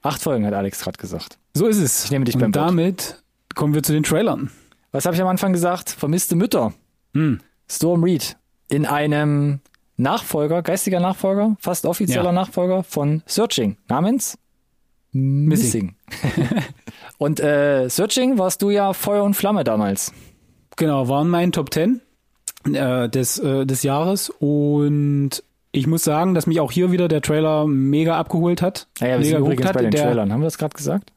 [0.03, 1.39] Acht Folgen hat Alex gerade gesagt.
[1.55, 2.05] So ist es.
[2.05, 3.23] Ich nehme dich und beim damit
[3.55, 4.51] kommen wir zu den Trailern.
[4.93, 5.91] Was habe ich am Anfang gesagt?
[5.91, 6.73] Vermisste Mütter.
[7.15, 7.41] Hm.
[7.69, 8.37] Storm Reed.
[8.69, 9.61] In einem
[9.97, 12.33] Nachfolger, geistiger Nachfolger, fast offizieller Ja.
[12.33, 14.39] Nachfolger von Searching namens
[15.13, 15.95] Missing.
[17.19, 20.13] und äh, Searching warst du ja Feuer und Flamme damals.
[20.77, 22.03] Genau, waren mein Top 10
[22.75, 27.23] äh, des, äh, des Jahres und ich muss sagen, dass mich auch hier wieder der
[27.23, 28.89] Trailer mega abgeholt hat.
[29.01, 29.75] Naja, wir mega sind übrigens hat.
[29.75, 30.33] bei den der, Trailern.
[30.33, 31.13] Haben wir das gerade gesagt?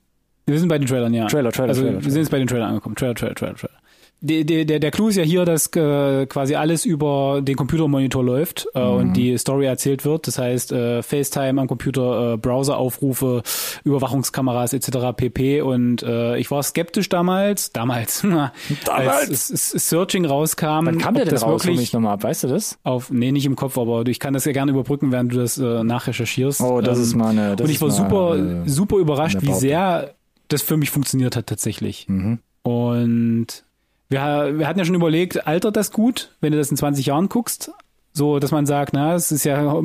[0.52, 1.28] Wir sind bei den Trailern, ja.
[1.28, 2.95] Trailer, Trailer, also, Trailer, Wir sind jetzt bei den Trailern angekommen.
[2.95, 3.74] Trailer, Trailer, Trailer, Trailer.
[4.22, 8.68] Der, der, der, Clou ist ja hier, dass äh, quasi alles über den Computermonitor läuft
[8.76, 8.93] äh, Mhm.
[8.97, 10.28] und die Story erzählt wird.
[10.28, 13.43] Das heißt, äh, FaceTime am Computer, äh, Browseraufrufe,
[13.86, 15.14] Überwachungskameras etc.
[15.16, 15.62] pp.
[15.62, 18.26] Und äh, ich war skeptisch damals, damals,
[18.89, 20.86] als es, es Searching rauskam.
[20.86, 21.64] Wann kam der denn das raus?
[21.64, 22.24] Wirklich mich nochmal ab.
[22.24, 22.78] Weißt du das?
[22.84, 25.58] auf, nee, nicht im Kopf, aber ich kann das ja gerne überbrücken, während du das
[25.58, 26.60] äh, nachrecherchierst.
[26.60, 27.56] Oh, das Ähm, ist mal eine.
[27.56, 30.14] Das und ich war super, äh, super überrascht, eine wie sehr
[30.50, 32.08] das für mich funktioniert hat tatsächlich.
[32.08, 32.39] Mhm.
[32.64, 33.64] Und
[34.10, 34.20] wir,
[34.58, 37.72] wir hatten ja schon überlegt, altert das gut, wenn du das in 20 Jahren guckst?
[38.12, 39.82] So, dass man sagt, na, es ist ja,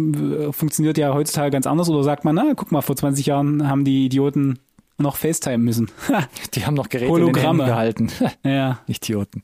[0.50, 1.88] funktioniert ja heutzutage ganz anders.
[1.88, 4.58] Oder sagt man, na, guck mal, vor 20 Jahren haben die Idioten
[4.96, 5.90] noch FaceTime müssen.
[6.54, 7.64] Die haben noch Geräte in den Hologramme.
[7.64, 8.10] Händen gehalten.
[8.44, 8.78] ja.
[8.86, 9.42] Idioten.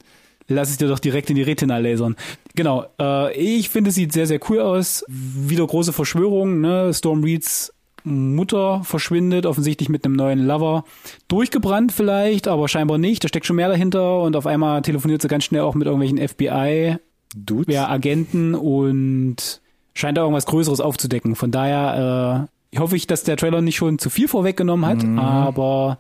[0.49, 2.17] lass es dir doch direkt in die Retina lasern.
[2.55, 5.05] Genau, äh, ich finde, es sieht sehr, sehr cool aus.
[5.09, 6.95] Wieder große Verschwörung, ne?
[6.95, 7.73] Storm Reeds
[8.05, 10.85] Mutter verschwindet, offensichtlich mit einem neuen Lover.
[11.29, 13.25] Durchgebrannt vielleicht, aber scheinbar nicht.
[13.25, 16.19] Da steckt schon mehr dahinter und auf einmal telefoniert sie ganz schnell auch mit irgendwelchen
[16.27, 16.97] FBI
[17.37, 17.75] Dudes?
[17.75, 19.61] ja, Agenten und
[19.95, 21.37] scheint da irgendwas Größeres aufzudecken.
[21.37, 25.99] Von daher äh, hoffe ich, dass der Trailer nicht schon zu viel vorweggenommen hat, aber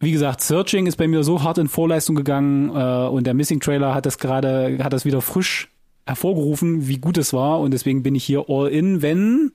[0.00, 3.60] wie gesagt, Searching ist bei mir so hart in Vorleistung gegangen äh, und der Missing
[3.60, 5.70] Trailer hat das gerade, hat das wieder frisch
[6.06, 9.52] hervorgerufen, wie gut es war und deswegen bin ich hier all in, wenn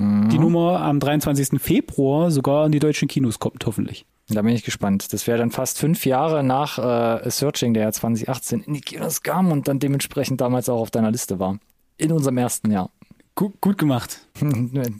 [0.00, 1.60] die Nummer am 23.
[1.60, 4.06] Februar sogar in die deutschen Kinos kommt, hoffentlich.
[4.28, 5.12] Da bin ich gespannt.
[5.12, 9.22] Das wäre dann fast fünf Jahre nach äh, Searching, der ja 2018 in die Kinos
[9.22, 11.58] kam und dann dementsprechend damals auch auf deiner Liste war.
[11.96, 12.90] In unserem ersten Jahr.
[13.34, 14.20] Gut, gut gemacht.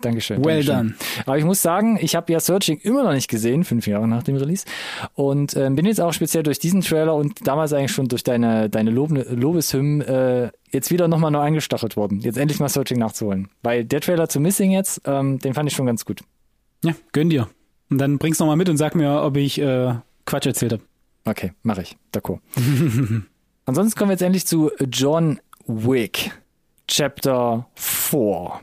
[0.00, 0.44] Dankeschön.
[0.44, 0.64] Well Dankeschön.
[0.64, 0.94] done.
[1.26, 4.22] Aber ich muss sagen, ich habe ja Searching immer noch nicht gesehen, fünf Jahre nach
[4.22, 4.64] dem Release.
[5.14, 8.70] Und ähm, bin jetzt auch speziell durch diesen Trailer und damals eigentlich schon durch deine,
[8.70, 12.20] deine Lob Lobeshymnen äh, jetzt wieder nochmal neu eingestachelt worden.
[12.20, 13.48] Jetzt endlich mal Searching nachzuholen.
[13.62, 16.20] Weil der Trailer zu Missing jetzt, ähm, den fand ich schon ganz gut.
[16.82, 17.48] Ja, gönn dir.
[17.90, 20.82] Und dann bring's noch mal mit und sag mir, ob ich äh, Quatsch erzählt habe.
[21.24, 21.96] Okay, mache ich.
[22.14, 22.38] D'accord.
[23.66, 26.30] Ansonsten kommen wir jetzt endlich zu John Wick,
[26.90, 28.60] Chapter 4.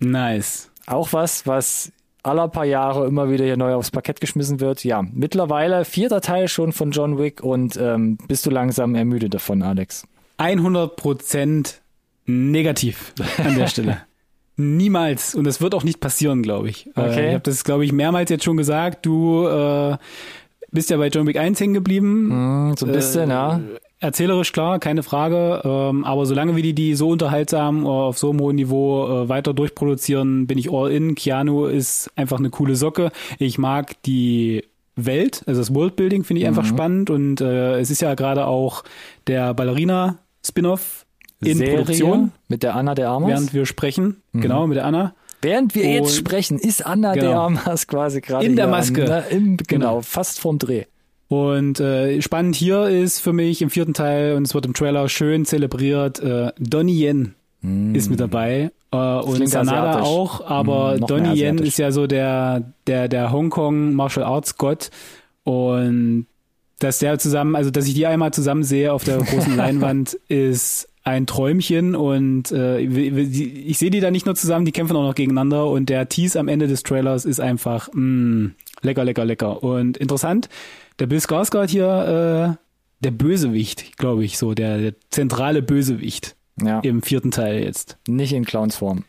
[0.00, 0.70] Nice.
[0.86, 1.92] Auch was, was
[2.22, 4.84] aller paar Jahre immer wieder hier neu aufs Parkett geschmissen wird.
[4.84, 9.62] Ja, mittlerweile vierter Teil schon von John Wick und ähm, bist du langsam ermüdet davon,
[9.62, 10.06] Alex?
[10.38, 11.74] 100%
[12.26, 13.98] negativ an der Stelle.
[14.56, 15.34] Niemals.
[15.34, 16.86] Und das wird auch nicht passieren, glaube ich.
[16.88, 17.26] Äh, Okay.
[17.28, 19.04] ich habe das, glaube ich, mehrmals jetzt schon gesagt.
[19.06, 19.96] Du äh,
[20.72, 22.30] bist ja bei John Wick 1 hängen geblieben.
[22.30, 23.60] Hm, so ein bisschen, Äh, ja.
[24.00, 25.60] Erzählerisch klar, keine Frage.
[25.64, 29.28] Ähm, aber solange wir die, die so unterhaltsam äh, auf so einem hohen Niveau äh,
[29.28, 31.14] weiter durchproduzieren, bin ich all in.
[31.16, 33.10] Keanu ist einfach eine coole Socke.
[33.38, 36.68] Ich mag die Welt, also das Worldbuilding finde ich einfach Mhm.
[36.68, 38.82] spannend und äh, es ist ja gerade auch
[39.28, 41.04] der Ballerina-Spin-off
[41.40, 43.28] in Serie Produktion, mit der Anna der Armas.
[43.30, 44.22] während wir sprechen.
[44.32, 45.14] Genau, mit der Anna.
[45.40, 47.26] Während wir jetzt Und- sprechen, ist Anna Genau.
[47.26, 49.02] der Armas quasi gerade In der Maske.
[49.04, 50.02] Am, ne, im, genau, Genau.
[50.02, 50.84] fast vorm Dreh.
[51.28, 55.08] Und äh, spannend hier ist für mich im vierten Teil, und es wird im Trailer
[55.08, 57.34] schön zelebriert, äh, Donnie Yen
[57.92, 58.70] ist mit dabei.
[58.92, 60.08] Äh, und klingt Sanada asiatisch.
[60.08, 64.90] auch, aber Mm, Donnie Yen ist ja so der, der, der Hongkong Martial Arts Gott.
[65.44, 66.26] Und
[66.78, 70.88] dass der zusammen, also dass ich die einmal zusammen sehe auf der großen Leinwand, ist
[71.02, 75.02] ein Träumchen und äh, ich ich sehe die da nicht nur zusammen, die kämpfen auch
[75.02, 78.50] noch gegeneinander und der Tease am Ende des Trailers ist einfach mh,
[78.82, 79.62] lecker, lecker, lecker.
[79.62, 80.48] Und interessant,
[80.98, 82.64] der Bill Skarsgård hier, äh,
[83.00, 87.98] der Bösewicht, glaube ich, so, der, der zentrale Bösewicht Ja, im vierten Teil jetzt.
[88.08, 89.04] nicht in Clownsform.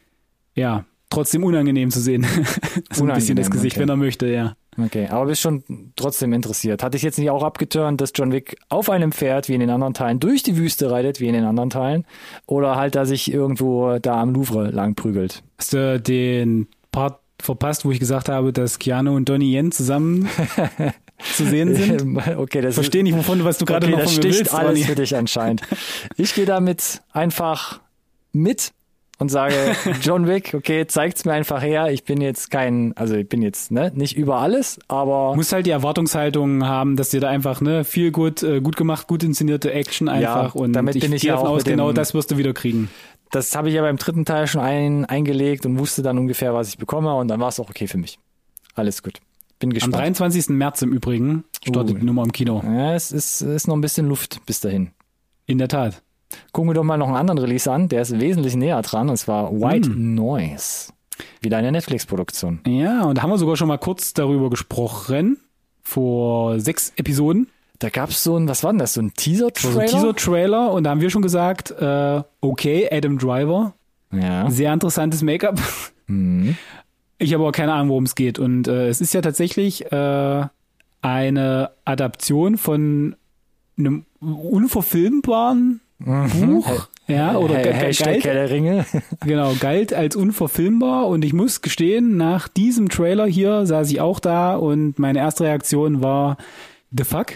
[0.55, 2.25] Ja, trotzdem unangenehm zu sehen.
[2.91, 3.81] so ein bisschen das Gesicht, okay.
[3.81, 4.55] wenn er möchte, ja.
[4.77, 5.63] Okay, aber bist schon
[5.95, 6.83] trotzdem interessiert.
[6.83, 9.69] Hatte ich jetzt nicht auch abgeturnt, dass John Wick auf einem Pferd wie in den
[9.69, 12.05] anderen Teilen durch die Wüste reitet, wie in den anderen Teilen?
[12.45, 15.43] Oder halt, dass sich irgendwo da am Louvre lang prügelt?
[15.57, 20.29] Hast du den Part verpasst, wo ich gesagt habe, dass Keanu und Donnie Yen zusammen
[21.33, 22.17] zu sehen sind?
[22.37, 24.39] okay, das Verstehe nicht, wovon du, was du gerade okay, noch das von mir sticht
[24.51, 25.61] willst, alles für dich anscheinend.
[26.17, 27.79] Ich gehe damit einfach
[28.31, 28.71] mit
[29.17, 29.53] und sage,
[30.01, 31.91] John Wick, okay, zeigt's mir einfach her.
[31.91, 35.51] Ich bin jetzt kein, also ich bin jetzt ne, nicht über alles, aber Du musst
[35.51, 39.23] halt die Erwartungshaltung haben, dass dir da einfach ne viel gut äh, gut gemacht, gut
[39.23, 42.31] inszenierte Action einfach und damit bin ich ja davon auch aus, genau dem- das wirst
[42.31, 42.89] du wieder kriegen.
[43.31, 46.69] das habe ich ja beim dritten Teil schon ein, eingelegt und wusste dann ungefähr, was
[46.69, 48.19] ich bekomme und dann war es auch okay für mich.
[48.75, 49.15] Alles gut.
[49.59, 49.95] Bin Am gespannt.
[49.95, 50.49] 23.
[50.49, 51.99] März im Übrigen startet Uh.
[51.99, 52.61] die Nummer im Kino.
[52.65, 54.91] Ja, es ist, es ist noch ein bisschen Luft bis dahin.
[55.45, 56.01] In der Tat.
[56.51, 59.17] Gucken wir doch mal noch einen anderen Release an, der ist wesentlich näher dran, und
[59.17, 60.15] zwar White Hm.
[60.15, 60.93] Noise.
[61.41, 62.61] Wieder eine Netflix-Produktion.
[62.67, 65.37] Ja, und da haben wir sogar schon mal kurz darüber gesprochen
[65.81, 67.47] vor sechs Episoden.
[67.79, 69.73] Da gab's so ein, was war denn das, so ein Teaser-Trailer?
[69.73, 73.73] so ein Teaser-Trailer und da haben wir schon gesagt, äh, okay, Adam Driver,
[74.13, 74.49] ja.
[74.49, 75.59] sehr interessantes Make-up.
[76.07, 76.57] Mhm.
[77.19, 78.39] Ich habe aber keine Ahnung, worum es geht.
[78.39, 80.45] Und äh, es ist ja tatsächlich äh,
[81.01, 83.15] eine Adaption von
[83.77, 86.87] einem unverfilmbaren Buch.
[87.07, 88.85] Ja, oder Hashtag galt, Herr der Ringe.
[89.25, 91.07] genau, galt als unverfilmbar.
[91.07, 95.43] Und ich muss gestehen, nach diesem Trailer hier saß ich auch da und meine erste
[95.43, 96.37] Reaktion war,
[96.91, 97.33] the fuck?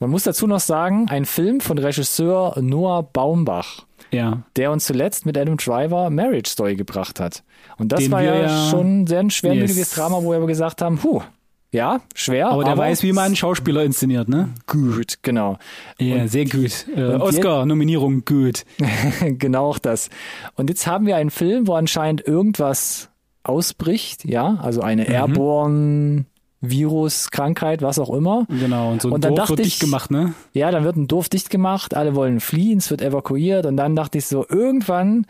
[0.00, 5.26] Man muss dazu noch sagen, ein Film von Regisseur Noah Baumbach, Ja, der uns zuletzt
[5.26, 7.42] mit Adam Driver Marriage Story gebracht hat.
[7.78, 9.90] Und das Den war ja, ja- schon sehr ein schwermütiges Yes.
[9.94, 11.22] Drama, wo wir gesagt haben, puh,
[11.72, 14.50] ja, schwer, aber der weiß, wie man einen Schauspieler inszeniert, ne?
[14.68, 15.58] gut, genau.
[15.98, 16.86] Ja, sehr gut.
[16.96, 18.64] Äh, und Oscar-Nominierung, gut.
[19.38, 20.08] genau auch das.
[20.54, 23.08] Und jetzt haben wir einen Film, wo anscheinend irgendwas
[23.42, 25.12] ausbricht, ja, also eine Mhm.
[25.12, 26.24] Airborne
[26.70, 28.46] Virus, Krankheit, was auch immer.
[28.48, 30.34] Genau, und so ein Und dann Dorf dachte wird ich- dicht gemacht, ne?
[30.52, 33.94] Ja, dann wird ein Dorf dicht gemacht, alle wollen fliehen, es wird evakuiert und dann
[33.96, 35.26] dachte ich so, irgendwann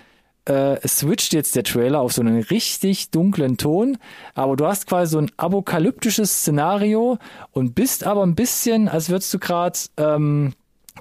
[0.46, 3.96] äh, switcht jetzt der Trailer auf so einen richtig dunklen Ton,
[4.34, 7.18] aber du hast quasi so ein apokalyptisches Szenario
[7.52, 10.52] und bist aber ein bisschen, als würdest du gerade ähm,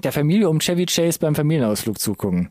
[0.02, 2.48] der Familie um Chevy Chase beim Familienausflug zugucken.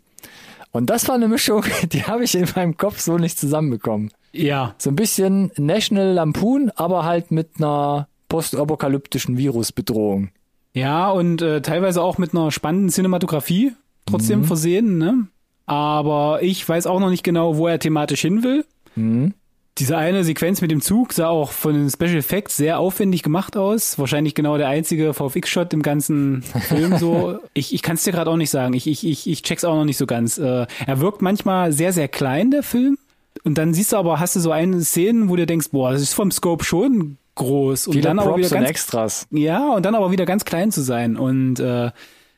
[0.71, 4.11] Und das war eine Mischung, die habe ich in meinem Kopf so nicht zusammenbekommen.
[4.33, 10.29] Ja, So ein bisschen National Lampoon, aber halt mit einer postapokalyptischen Virusbedrohung.
[10.73, 13.73] Ja, und äh, teilweise auch mit einer spannenden Cinematografie
[14.05, 14.45] trotzdem Mhm.
[14.45, 15.27] versehen, ne?
[15.65, 18.65] Aber ich weiß auch noch nicht genau, wo er thematisch hin will.
[18.95, 19.33] Mhm.
[19.79, 23.57] Diese eine Sequenz mit dem Zug sah auch von den Special Effects sehr aufwendig gemacht
[23.57, 23.97] aus.
[23.97, 27.39] Wahrscheinlich genau der einzige VFX-Shot im ganzen Film so.
[27.53, 28.73] Ich, ich kann es dir gerade auch nicht sagen.
[28.75, 30.37] Ich, ich, ich, ich check's auch noch nicht so ganz.
[30.37, 32.97] Äh, er wirkt manchmal sehr, sehr klein, der Film.
[33.43, 36.01] Und dann siehst du aber, hast du so eine Szene, wo du denkst, boah, das
[36.01, 37.87] ist vom Scope schon groß.
[37.87, 39.27] Und Viele dann aber Props wieder und ganz Extras.
[39.31, 41.17] ja, und dann aber wieder ganz klein zu sein.
[41.17, 41.91] Und äh,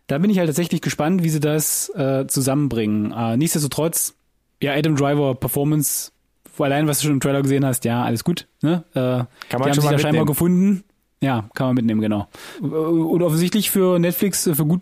[0.08, 3.12] da bin ich halt tatsächlich gespannt, wie sie das äh, zusammenbringen.
[3.12, 4.16] Äh, nichtsdestotrotz,
[4.62, 6.12] ja, Adam Driver Performance,
[6.58, 8.48] allein was du schon im Trailer gesehen hast, ja, alles gut.
[8.62, 8.84] Ne?
[8.94, 10.84] Äh, Kann die man haben schon sich ja scheinbar gefunden.
[11.22, 12.28] Ja, kann man mitnehmen, genau.
[12.62, 14.82] Äh, Und offensichtlich für Netflix äh, für gut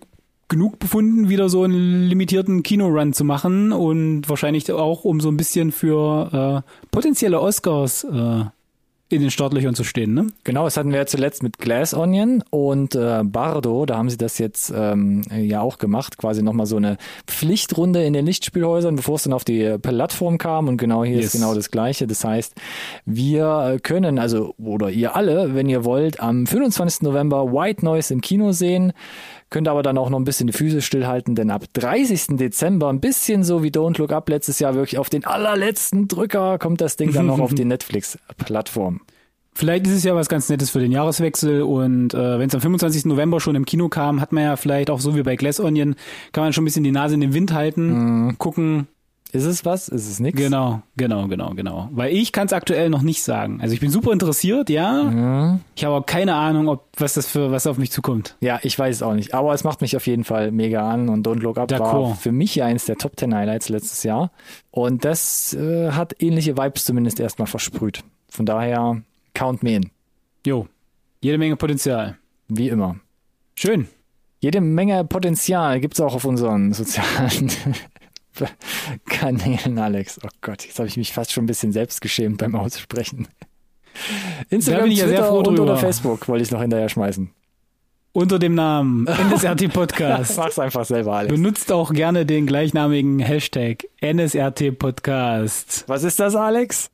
[0.54, 5.38] genug befunden, wieder so einen limitierten Kinorun zu machen und wahrscheinlich auch, um so ein
[5.38, 8.44] bisschen für äh, potenzielle Oscars äh,
[9.10, 10.28] in den Startlöchern zu stehen, ne?
[10.44, 14.18] Genau, das hatten wir ja zuletzt mit Glass Onion und äh, Bardo, da haben sie
[14.18, 16.98] das jetzt ähm, ja auch gemacht, quasi nochmal so eine
[17.28, 21.26] Pflichtrunde in den Lichtspielhäusern, bevor es dann auf die Plattform kam und genau hier Yes.
[21.26, 22.08] ist genau das gleiche.
[22.08, 22.56] Das heißt,
[23.06, 27.02] wir können, also oder ihr alle, wenn ihr wollt, am 25.
[27.04, 28.94] November White Noise im Kino sehen,
[29.54, 32.38] könnt aber dann auch noch ein bisschen die Füße stillhalten, denn ab 30.
[32.38, 36.58] Dezember, ein bisschen so wie Don't Look Up letztes Jahr, wirklich auf den allerletzten Drücker
[36.58, 39.02] kommt das Ding dann noch auf die Netflix-Plattform.
[39.54, 42.62] Vielleicht ist es ja was ganz Nettes für den Jahreswechsel und äh, wenn es am
[42.62, 43.06] 25.
[43.06, 45.96] November schon im Kino kam, hat man ja vielleicht auch so wie bei Glass Onion,
[46.32, 48.88] kann man schon ein bisschen die Nase in den Wind halten, gucken.
[49.34, 49.90] Ist es was?
[49.90, 50.38] Ist es nix?
[50.38, 51.90] Genau, genau, genau, genau.
[51.92, 53.62] Weil ich kann es aktuell noch nicht sagen.
[53.62, 55.58] Also ich bin super interessiert, ja.
[55.76, 58.38] Ich habe aber keine Ahnung, ob was das für was auf mich zukommt.
[58.42, 59.34] Ja, ich weiß es auch nicht.
[59.34, 62.32] Aber es macht mich auf jeden Fall mega an und Don't Look Up war für
[62.32, 64.32] mich ja eines der Top 10 Highlights letztes Jahr.
[64.70, 68.04] Und das äh, hat ähnliche Vibes zumindest erstmal versprüht.
[68.30, 69.02] Von daher,
[69.34, 69.90] count me in.
[70.46, 70.68] Jo,
[71.22, 72.18] jede Menge Potenzial.
[72.50, 72.98] Wie immer.
[73.56, 73.88] Schön.
[74.42, 77.50] Jede Menge Potenzial gibt's auch auf unseren sozialen
[79.06, 80.20] Kanälen, Alex.
[80.24, 83.28] Oh Gott, jetzt habe ich mich fast schon ein bisschen selbst geschämt beim Aussprechen.
[84.50, 87.30] Instagram, bin ich ja sehr Twitter froh und oder Facebook wollte ich noch hinterher schmeißen.
[88.16, 90.38] Unter dem Namen NSRT Podcast.
[90.38, 91.34] Mach's einfach selber, Alex.
[91.34, 95.84] Benutzt auch gerne den gleichnamigen Hashtag NSRT Podcast.
[95.88, 96.92] Was ist das, Alex?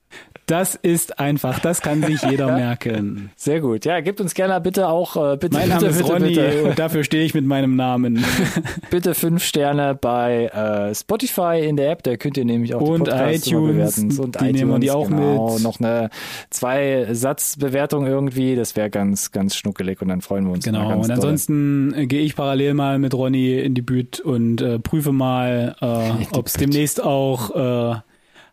[0.50, 3.30] Das ist einfach, das kann sich jeder merken.
[3.36, 3.86] Sehr gut.
[3.86, 6.64] Ja, gebt uns gerne bitte auch äh, bitte, Mein Name bitte, ist bitte, Ronny bitte,
[6.64, 8.26] und dafür stehe ich mit meinem Namen.
[8.90, 12.02] bitte fünf Sterne bei äh, Spotify in der App.
[12.02, 14.20] Da könnt ihr nämlich auch Und die Podcasts iTunes, bewerten.
[14.20, 15.54] Und die iTunes, nehmen wir die auch genau.
[15.54, 15.64] mit.
[15.64, 16.10] Noch eine
[16.50, 18.56] zwei Satzbewertung irgendwie.
[18.56, 20.66] Das wäre ganz ganz schnuckelig und dann freuen wir uns.
[20.66, 20.98] Genau.
[20.98, 25.12] Und ansonsten äh, gehe ich parallel mal mit Ronny in die Büt und äh, prüfe
[25.12, 28.00] mal, äh, ob es demnächst auch äh,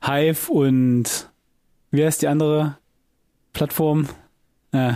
[0.02, 1.30] Hive und
[1.90, 2.76] wie heißt die andere
[3.52, 4.08] Plattform?
[4.72, 4.94] Äh,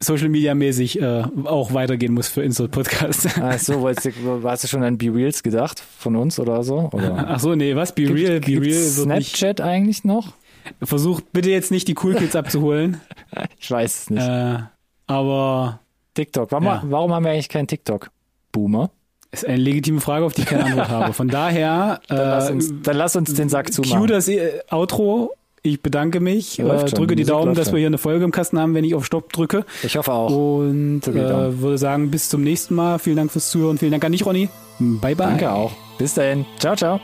[0.00, 3.26] Social Media mäßig äh, auch weitergehen muss für Insert Podcast.
[3.40, 6.90] Ach so, wolltest du, schon an Be Reals gedacht von uns oder so?
[6.92, 7.26] Oder?
[7.28, 7.94] Ach so, nee, was?
[7.94, 8.72] Be Gibt- Real, Be Real.
[8.74, 10.34] Snapchat eigentlich noch?
[10.82, 13.00] Versucht bitte jetzt nicht die Cool Kids abzuholen.
[13.60, 14.26] Ich weiß es nicht.
[14.26, 14.58] Äh,
[15.06, 15.80] aber
[16.14, 16.50] TikTok.
[16.50, 16.82] Warum, ja.
[16.86, 18.10] warum haben wir eigentlich keinen TikTok?
[18.52, 18.90] Boomer.
[19.32, 21.12] ist eine legitime Frage, auf die ich keine Antwort habe.
[21.12, 24.06] Von daher, Dann, lass äh, uns, dann lass uns den Sack cue zumachen.
[24.06, 25.34] das äh, Outro.
[25.68, 28.74] Ich bedanke mich, äh, drücke die Daumen, dass wir hier eine Folge im Kasten haben,
[28.74, 29.66] wenn ich auf Stopp drücke.
[29.82, 30.30] Ich hoffe auch.
[30.30, 32.98] Und äh, würde sagen, bis zum nächsten Mal.
[32.98, 33.76] Vielen Dank fürs Zuhören.
[33.76, 34.48] Vielen Dank an dich, Ronny.
[34.78, 35.26] Bye, bye.
[35.26, 35.72] Danke auch.
[35.98, 36.46] Bis dahin.
[36.58, 37.00] Ciao, ciao.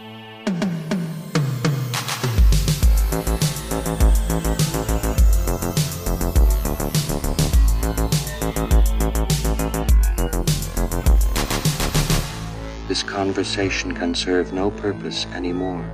[12.89, 15.85] This conversation can serve no purpose anymore.